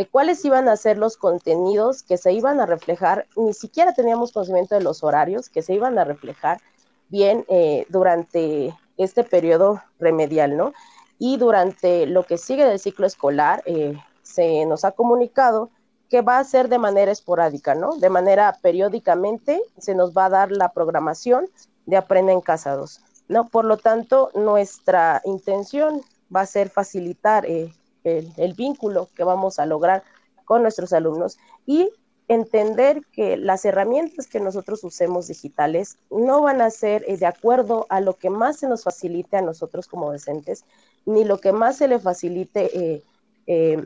[0.00, 4.32] de cuáles iban a ser los contenidos que se iban a reflejar, ni siquiera teníamos
[4.32, 6.58] conocimiento de los horarios que se iban a reflejar
[7.10, 10.72] bien eh, durante este periodo remedial, ¿no?
[11.18, 15.68] Y durante lo que sigue del ciclo escolar, eh, se nos ha comunicado
[16.08, 17.94] que va a ser de manera esporádica, ¿no?
[17.96, 21.44] De manera periódicamente se nos va a dar la programación
[21.84, 23.48] de Aprenden Casados, ¿no?
[23.48, 26.00] Por lo tanto, nuestra intención
[26.34, 27.74] va a ser facilitar eh,
[28.04, 30.02] el, vínculo que vamos a lograr
[30.44, 31.90] con nuestros alumnos y
[32.28, 37.86] entender que las herramientas que nosotros usemos digitales no van a ser eh, de acuerdo
[37.88, 40.64] a lo que más se nos facilite a nosotros como docentes,
[41.06, 43.02] ni lo que más se le facilite
[43.46, 43.84] eh,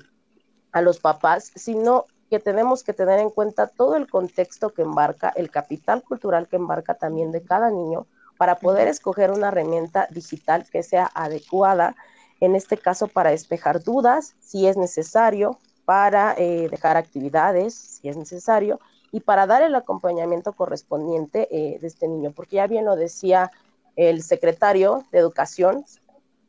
[0.72, 5.32] a los papás, sino que tenemos que tener en cuenta todo el contexto que embarca,
[5.36, 8.06] el capital cultural que embarca también de cada niño,
[8.36, 11.94] para poder escoger una herramienta digital que sea adecuada,
[12.40, 18.16] en este caso para despejar dudas, si es necesario, para eh, dejar actividades, si es
[18.16, 18.80] necesario,
[19.12, 23.50] y para dar el acompañamiento correspondiente eh, de este niño, porque ya bien lo decía
[23.96, 25.84] el secretario de Educación,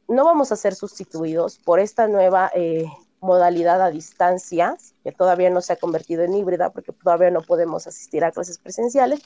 [0.08, 2.86] no vamos a ser sustituidos por esta nueva eh,
[3.22, 7.88] modalidad a distancia, que todavía no se ha convertido en híbrida porque todavía no podemos
[7.88, 9.22] asistir a clases presenciales,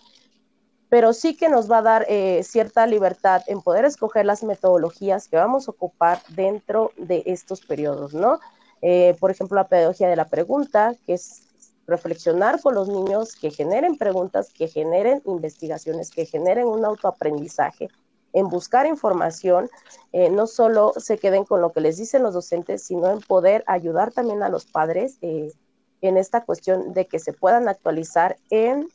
[0.89, 5.27] pero sí que nos va a dar eh, cierta libertad en poder escoger las metodologías
[5.27, 8.39] que vamos a ocupar dentro de estos periodos, ¿no?
[8.81, 11.43] Eh, por ejemplo, la pedagogía de la pregunta, que es
[11.85, 17.89] reflexionar con los niños, que generen preguntas, que generen investigaciones, que generen un autoaprendizaje,
[18.33, 19.69] en buscar información,
[20.13, 23.63] eh, no solo se queden con lo que les dicen los docentes, sino en poder
[23.65, 28.87] ayudar también a los padres en esta cuestión de que se puedan actualizar en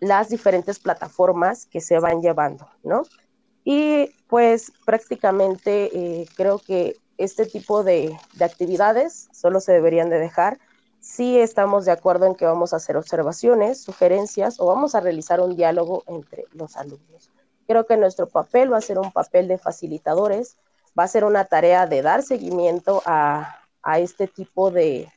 [0.00, 3.02] las diferentes plataformas que se van llevando, ¿no?
[3.64, 10.18] Y pues prácticamente eh, creo que este tipo de, de actividades solo se deberían de
[10.18, 10.58] dejar
[11.00, 15.40] si estamos de acuerdo en que vamos a hacer observaciones, sugerencias o vamos a realizar
[15.40, 17.30] un diálogo entre los alumnos.
[17.66, 20.56] Creo que nuestro papel va a ser un papel de facilitadores,
[20.98, 23.54] va a ser una tarea de dar seguimiento a,
[23.96, 25.10] este tipo de,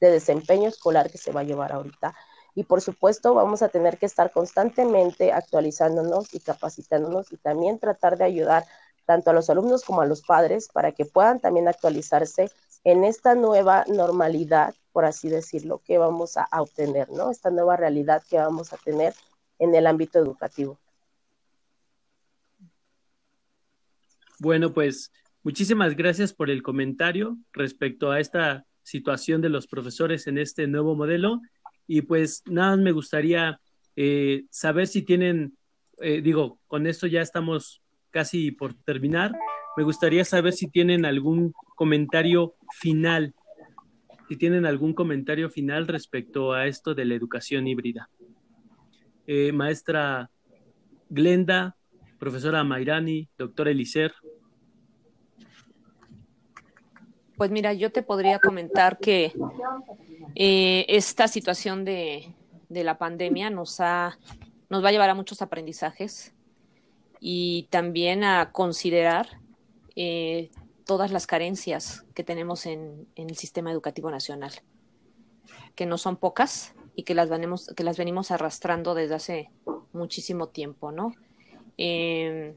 [0.00, 2.14] desempeño escolar que se va a llevar ahorita.
[2.56, 8.16] Y por supuesto vamos a tener que estar constantemente actualizándonos y capacitándonos y también tratar
[8.16, 8.64] de ayudar
[9.04, 12.50] tanto a los alumnos como a los padres para que puedan también actualizarse
[12.82, 17.30] en esta nueva normalidad, por así decirlo, que vamos a obtener, ¿no?
[17.30, 19.14] Esta nueva realidad que vamos a tener
[19.58, 20.78] en el ámbito educativo.
[24.38, 30.38] Bueno, pues muchísimas gracias por el comentario respecto a esta situación de los profesores en
[30.38, 31.40] este nuevo modelo.
[31.86, 33.60] Y pues nada, me gustaría
[33.94, 35.56] eh, saber si tienen,
[36.00, 39.32] eh, digo, con esto ya estamos casi por terminar.
[39.76, 43.34] Me gustaría saber si tienen algún comentario final,
[44.28, 48.08] si tienen algún comentario final respecto a esto de la educación híbrida.
[49.26, 50.30] Eh, maestra
[51.08, 51.76] Glenda,
[52.18, 54.12] profesora Mairani, doctora Elicer.
[57.36, 59.32] Pues mira, yo te podría comentar que
[60.34, 62.32] eh, esta situación de,
[62.68, 64.18] la pandemia nos, ha,
[64.70, 66.34] nos va a llevar a muchos aprendizajes
[67.20, 69.40] y también a considerar
[69.96, 70.50] eh,
[70.84, 74.52] todas las carencias que tenemos en, el sistema educativo nacional,
[75.74, 79.50] que no son pocas y que las, venimos, que las venimos arrastrando desde hace
[79.92, 81.14] muchísimo tiempo, ¿no?
[81.76, 82.56] Eh,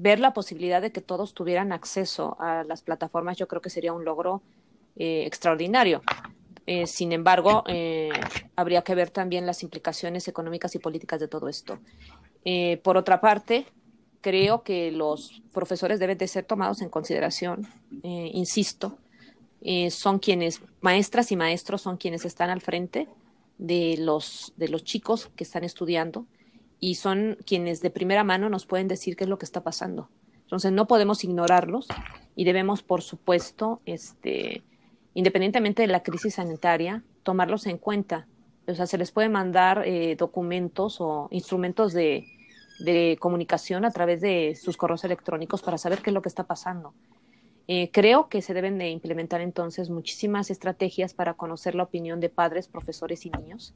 [0.00, 3.92] ver la posibilidad de que todos tuvieran acceso a las plataformas, yo creo que sería
[3.92, 4.42] un logro
[4.96, 6.02] eh, extraordinario.
[6.66, 8.10] Eh, sin embargo, eh,
[8.56, 11.78] habría que ver también las implicaciones económicas y políticas de todo esto.
[12.82, 13.66] por otra parte,
[14.22, 17.66] creo que los profesores deben de ser tomados en consideración,
[18.02, 18.96] insisto,
[19.90, 23.08] son quienes, maestras y maestros son quienes están al frente
[23.58, 26.24] de los, de los chicos que están estudiando
[26.80, 30.08] y son quienes de primera mano nos pueden decir qué es lo que está pasando.
[30.42, 31.86] Entonces no podemos ignorarlos
[32.34, 34.64] y debemos, por supuesto, este,
[35.14, 38.26] independientemente de la crisis sanitaria, tomarlos en cuenta.
[38.66, 42.24] O sea, se les puede mandar eh, documentos o instrumentos de,
[42.80, 46.44] de, comunicación a través de sus correos electrónicos para saber qué es lo que está
[46.44, 46.94] pasando.
[47.68, 52.28] Eh, creo que se deben de implementar entonces muchísimas estrategias para conocer la opinión de
[52.28, 53.74] padres, profesores y niños,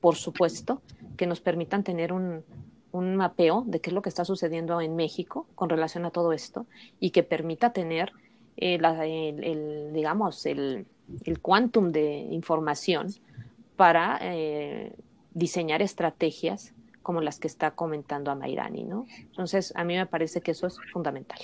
[0.00, 0.82] por supuesto,
[1.16, 2.44] que nos permitan tener un,
[2.92, 6.32] un mapeo de qué es lo que está sucediendo en México con relación a todo
[6.32, 6.66] esto
[7.00, 8.12] y que permita tener
[8.56, 10.86] eh, el, digamos, el,
[11.24, 13.08] el quantum de información
[13.76, 14.92] para eh,
[15.32, 19.06] diseñar estrategias como las que está comentando a Mairani, ¿no?
[19.20, 21.38] Entonces, a mí me parece que eso es fundamental.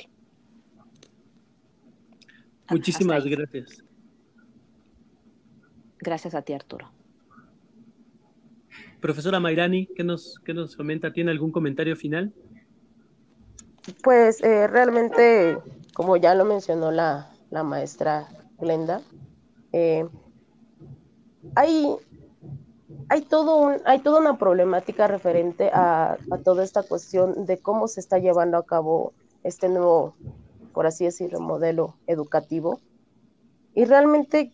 [2.69, 3.83] Muchísimas gracias.
[6.01, 6.91] Gracias a ti, Arturo.
[9.05, 11.13] Profesora Mairani, ¿qué nos, qué nos comenta?
[11.13, 12.33] ¿Tiene algún comentario final?
[14.03, 15.59] Pues eh, realmente,
[15.93, 18.27] como ya lo mencionó la, maestra
[18.59, 19.03] Glenda,
[19.73, 20.09] eh,
[21.55, 21.95] hay,
[23.11, 27.89] hay, todo un, hay toda una problemática referente a, a, toda esta cuestión de cómo
[27.89, 30.15] se está llevando a cabo este nuevo,
[30.73, 32.81] por así decirlo, modelo educativo.
[33.75, 34.51] Y realmente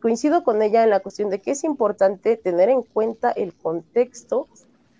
[0.00, 4.48] coincido con ella en la cuestión de que es importante tener en cuenta el contexto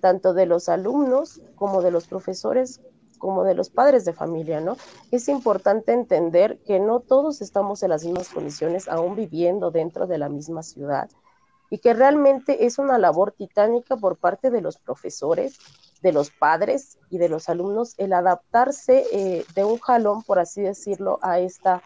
[0.00, 2.80] tanto de los alumnos como de los profesores
[3.18, 4.76] como de los padres de familia, ¿no?
[5.10, 10.18] Es importante entender que no todos estamos en las mismas condiciones, aún viviendo dentro de
[10.18, 11.08] la misma ciudad,
[11.70, 15.58] y que realmente es una labor titánica por parte de los profesores,
[16.02, 20.60] de los padres y de los alumnos el adaptarse eh, de un jalón, por así
[20.60, 21.82] decirlo, a esta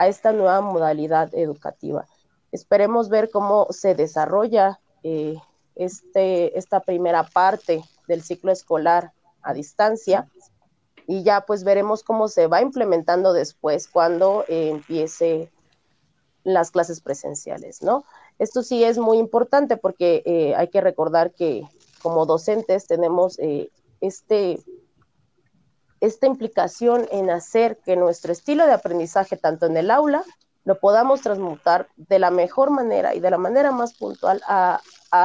[0.00, 2.06] a esta nueva modalidad educativa.
[2.52, 5.36] Esperemos ver cómo se desarrolla eh,
[5.76, 10.26] este, esta primera parte del ciclo escolar a distancia
[11.06, 15.52] y ya pues veremos cómo se va implementando después cuando eh, empiece
[16.44, 18.04] las clases presenciales, ¿no?
[18.38, 21.68] Esto sí es muy importante porque eh, hay que recordar que
[22.00, 23.38] como docentes tenemos
[24.00, 24.60] este
[26.00, 30.24] esta implicación en hacer que nuestro estilo de aprendizaje, tanto en el aula,
[30.64, 34.80] lo podamos transmutar de la mejor manera y de la manera más puntual a,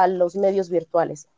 [0.08, 1.28] los medios virtuales,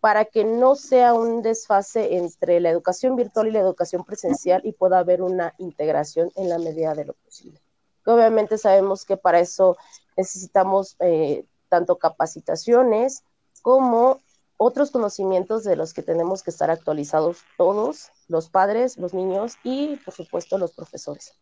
[0.00, 4.72] para que no sea un desfase entre la educación virtual y la educación presencial y
[4.72, 7.60] pueda haber una integración en la medida de lo posible.
[8.04, 9.76] obviamente sabemos que para eso
[10.16, 13.22] necesitamos eh, tanto capacitaciones
[13.62, 14.18] como
[14.56, 19.96] otros conocimientos de los que tenemos que estar actualizados todos, los padres, los niños y,
[19.96, 21.34] por supuesto, los profesores.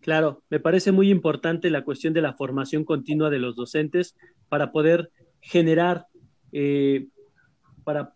[0.00, 4.16] Claro, me parece muy importante la cuestión de la formación continua de los docentes
[4.48, 5.10] para poder
[5.40, 6.06] generar,
[6.52, 7.08] eh,
[7.84, 8.14] para,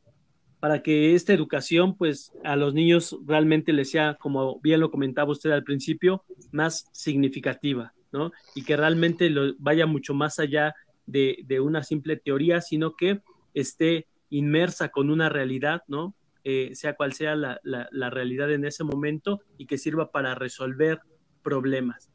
[0.61, 5.33] para que esta educación, pues a los niños realmente les sea, como bien lo comentaba
[5.33, 8.31] usted al principio, más significativa, ¿no?
[8.55, 10.75] Y que realmente lo, vaya mucho más allá
[11.07, 13.23] de, una simple teoría, sino que
[13.55, 16.15] esté inmersa con una realidad, ¿no?
[16.45, 21.01] Eh, sea cual sea la, la, realidad en ese momento y que sirva para resolver
[21.43, 22.11] problemas.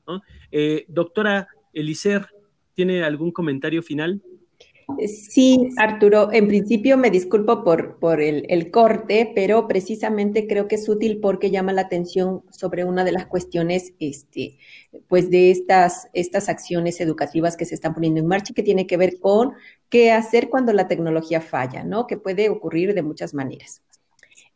[0.51, 2.27] Eh, doctora Elicer,
[2.73, 4.21] ¿tiene algún comentario final?
[5.05, 11.19] Sí, Arturo, en principio me disculpo por, el, corte, pero precisamente creo que es útil
[11.19, 14.57] porque llama la atención sobre una de las cuestiones, este,
[15.09, 18.87] pues de estas, estas acciones educativas que se están poniendo en marcha y que tiene
[18.87, 19.53] que ver con
[19.89, 22.07] qué hacer cuando la tecnología falla, ¿no?
[22.07, 23.81] Que puede ocurrir de muchas maneras.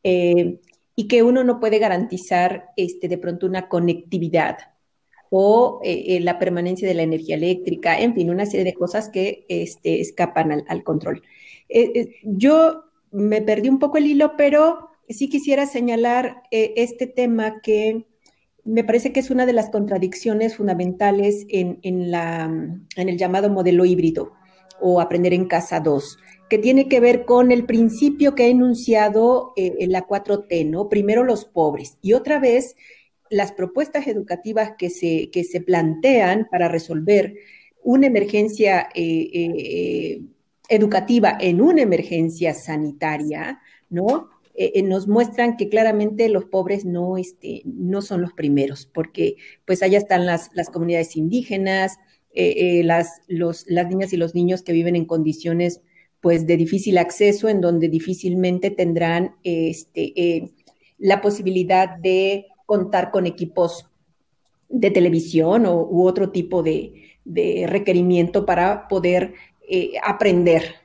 [0.01, 0.59] Eh,
[0.95, 4.70] y que uno no puede garantizar este, de pronto una conectividad
[5.33, 9.07] o eh, eh, la permanencia de la energía eléctrica, en fin, una serie de cosas
[9.07, 11.23] que este, escapan al, control.
[11.69, 18.05] Eh, yo me perdí un poco el hilo, pero sí quisiera señalar este tema que
[18.65, 23.85] me parece que es una de las contradicciones fundamentales en, la, en el llamado modelo
[23.85, 24.33] híbrido
[24.81, 26.17] o aprender en casa 2
[26.49, 30.89] que tiene que ver con el principio que ha enunciado en la 4T, ¿no?
[30.89, 32.75] Primero los pobres y otra vez
[33.31, 37.33] las propuestas educativas que se, que se plantean para resolver
[37.81, 40.21] una emergencia eh, eh,
[40.67, 43.59] educativa en una emergencia sanitaria,
[43.89, 44.29] ¿no?
[44.53, 49.81] Eh, nos muestran que claramente los pobres no, este, no son los primeros, porque pues
[49.81, 51.97] allá están las, las comunidades indígenas,
[52.33, 55.81] las, los, las niñas y los niños que viven en condiciones
[56.21, 60.53] pues de difícil acceso, en donde difícilmente tendrán este,
[60.97, 63.89] la posibilidad de contar con equipos
[64.69, 67.17] de televisión o, u otro tipo de,
[67.67, 69.33] requerimiento para poder
[69.67, 70.75] eh, aprender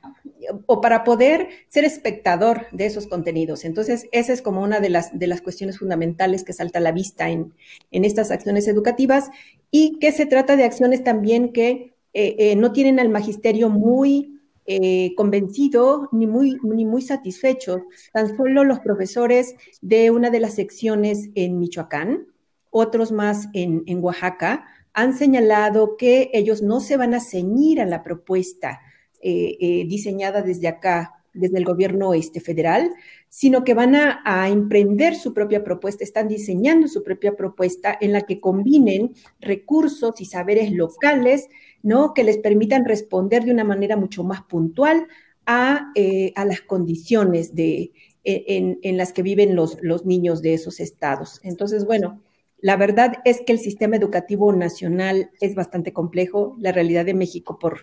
[0.65, 3.63] o para poder ser espectador de esos contenidos.
[3.63, 6.91] Entonces, esa es como una de las, de las cuestiones fundamentales que salta a la
[6.91, 7.53] vista en,
[7.91, 9.29] en estas acciones educativas
[9.71, 14.36] y que se trata de acciones también que eh, eh, no tienen al magisterio muy
[14.67, 17.85] eh, convencido ni muy, ni muy satisfecho.
[18.13, 22.27] Tan solo los profesores de una de las secciones en Michoacán,
[22.69, 27.85] otros más en, en Oaxaca, han señalado que ellos no se van a ceñir a
[27.85, 28.81] la propuesta
[29.21, 32.91] eh, eh, diseñada desde acá, desde el gobierno este, federal,
[33.29, 38.21] sino que van a, emprender su propia propuesta, están diseñando su propia propuesta en la
[38.21, 41.47] que combinen recursos y saberes locales,
[41.83, 42.13] ¿no?
[42.13, 45.07] Que les permitan responder de una manera mucho más puntual
[45.45, 47.91] a, eh, a las condiciones de,
[48.23, 51.39] en, en, las que viven los, los niños de esos estados.
[51.43, 52.21] Entonces, bueno,
[52.59, 56.55] la verdad es que el sistema educativo nacional es bastante complejo.
[56.59, 57.81] La realidad de México, por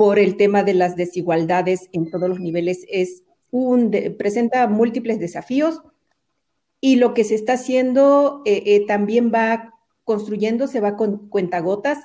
[0.00, 3.22] por el tema de las desigualdades en todos los niveles, es
[4.18, 5.80] presenta múltiples desafíos
[6.80, 9.74] y lo que se está haciendo eh, eh, también va
[10.04, 11.98] construyendo, se va con cuentagotas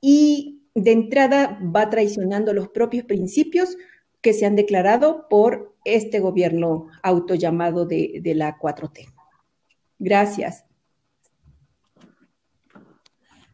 [0.00, 3.76] y de entrada va traicionando los propios principios
[4.20, 9.06] que se han declarado por este gobierno autollamado de, de la 4T.
[9.98, 10.64] Gracias.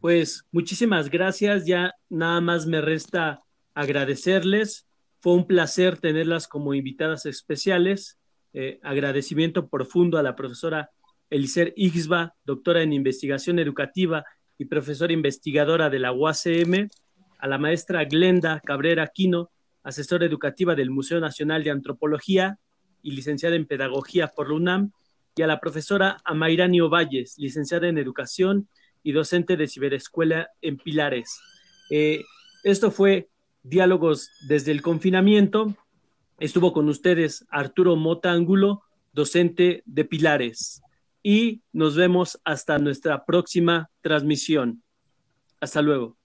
[0.01, 1.65] Pues muchísimas gracias.
[1.65, 3.41] Ya nada más me resta
[3.73, 4.85] agradecerles.
[5.23, 8.19] Fue un placer tenerlas como invitadas especiales.
[8.51, 10.89] Eh, agradecimiento profundo a la profesora
[11.29, 14.25] Elicer Ixba, doctora en investigación educativa
[14.57, 16.89] y profesora investigadora de la UACM,
[17.39, 19.49] a la maestra Glenda Cabrera Quino,
[19.81, 22.59] asesora educativa del Museo Nacional de Antropología
[23.01, 24.91] y licenciada en Pedagogía por la UNAM,
[25.37, 28.67] y a la profesora Amairani Valles, licenciada en Educación
[29.03, 31.39] y docente de Ciberescuela en Pilares.
[31.89, 32.25] Eh,
[32.65, 33.29] esto fue
[33.63, 35.73] Diálogos desde el confinamiento.
[36.39, 38.83] Estuvo con ustedes Arturo Mota Ángulo,
[39.13, 40.81] docente de Pilares.
[41.23, 44.83] Y nos vemos hasta nuestra próxima transmisión.
[45.61, 46.17] Hasta luego.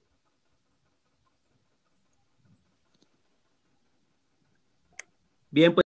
[5.51, 5.85] Bien, pues.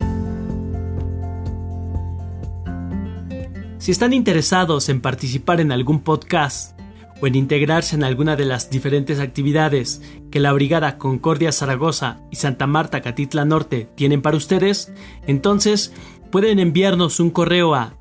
[3.78, 6.80] Si están interesados en participar en algún podcast,
[7.22, 12.38] o en integrarse en alguna de las diferentes actividades que la Brigada Concordia Zaragoza y
[12.38, 14.94] Santa Marta Catitla Norte tienen para ustedes,
[15.28, 15.94] entonces
[16.32, 17.98] pueden enviarnos un correo a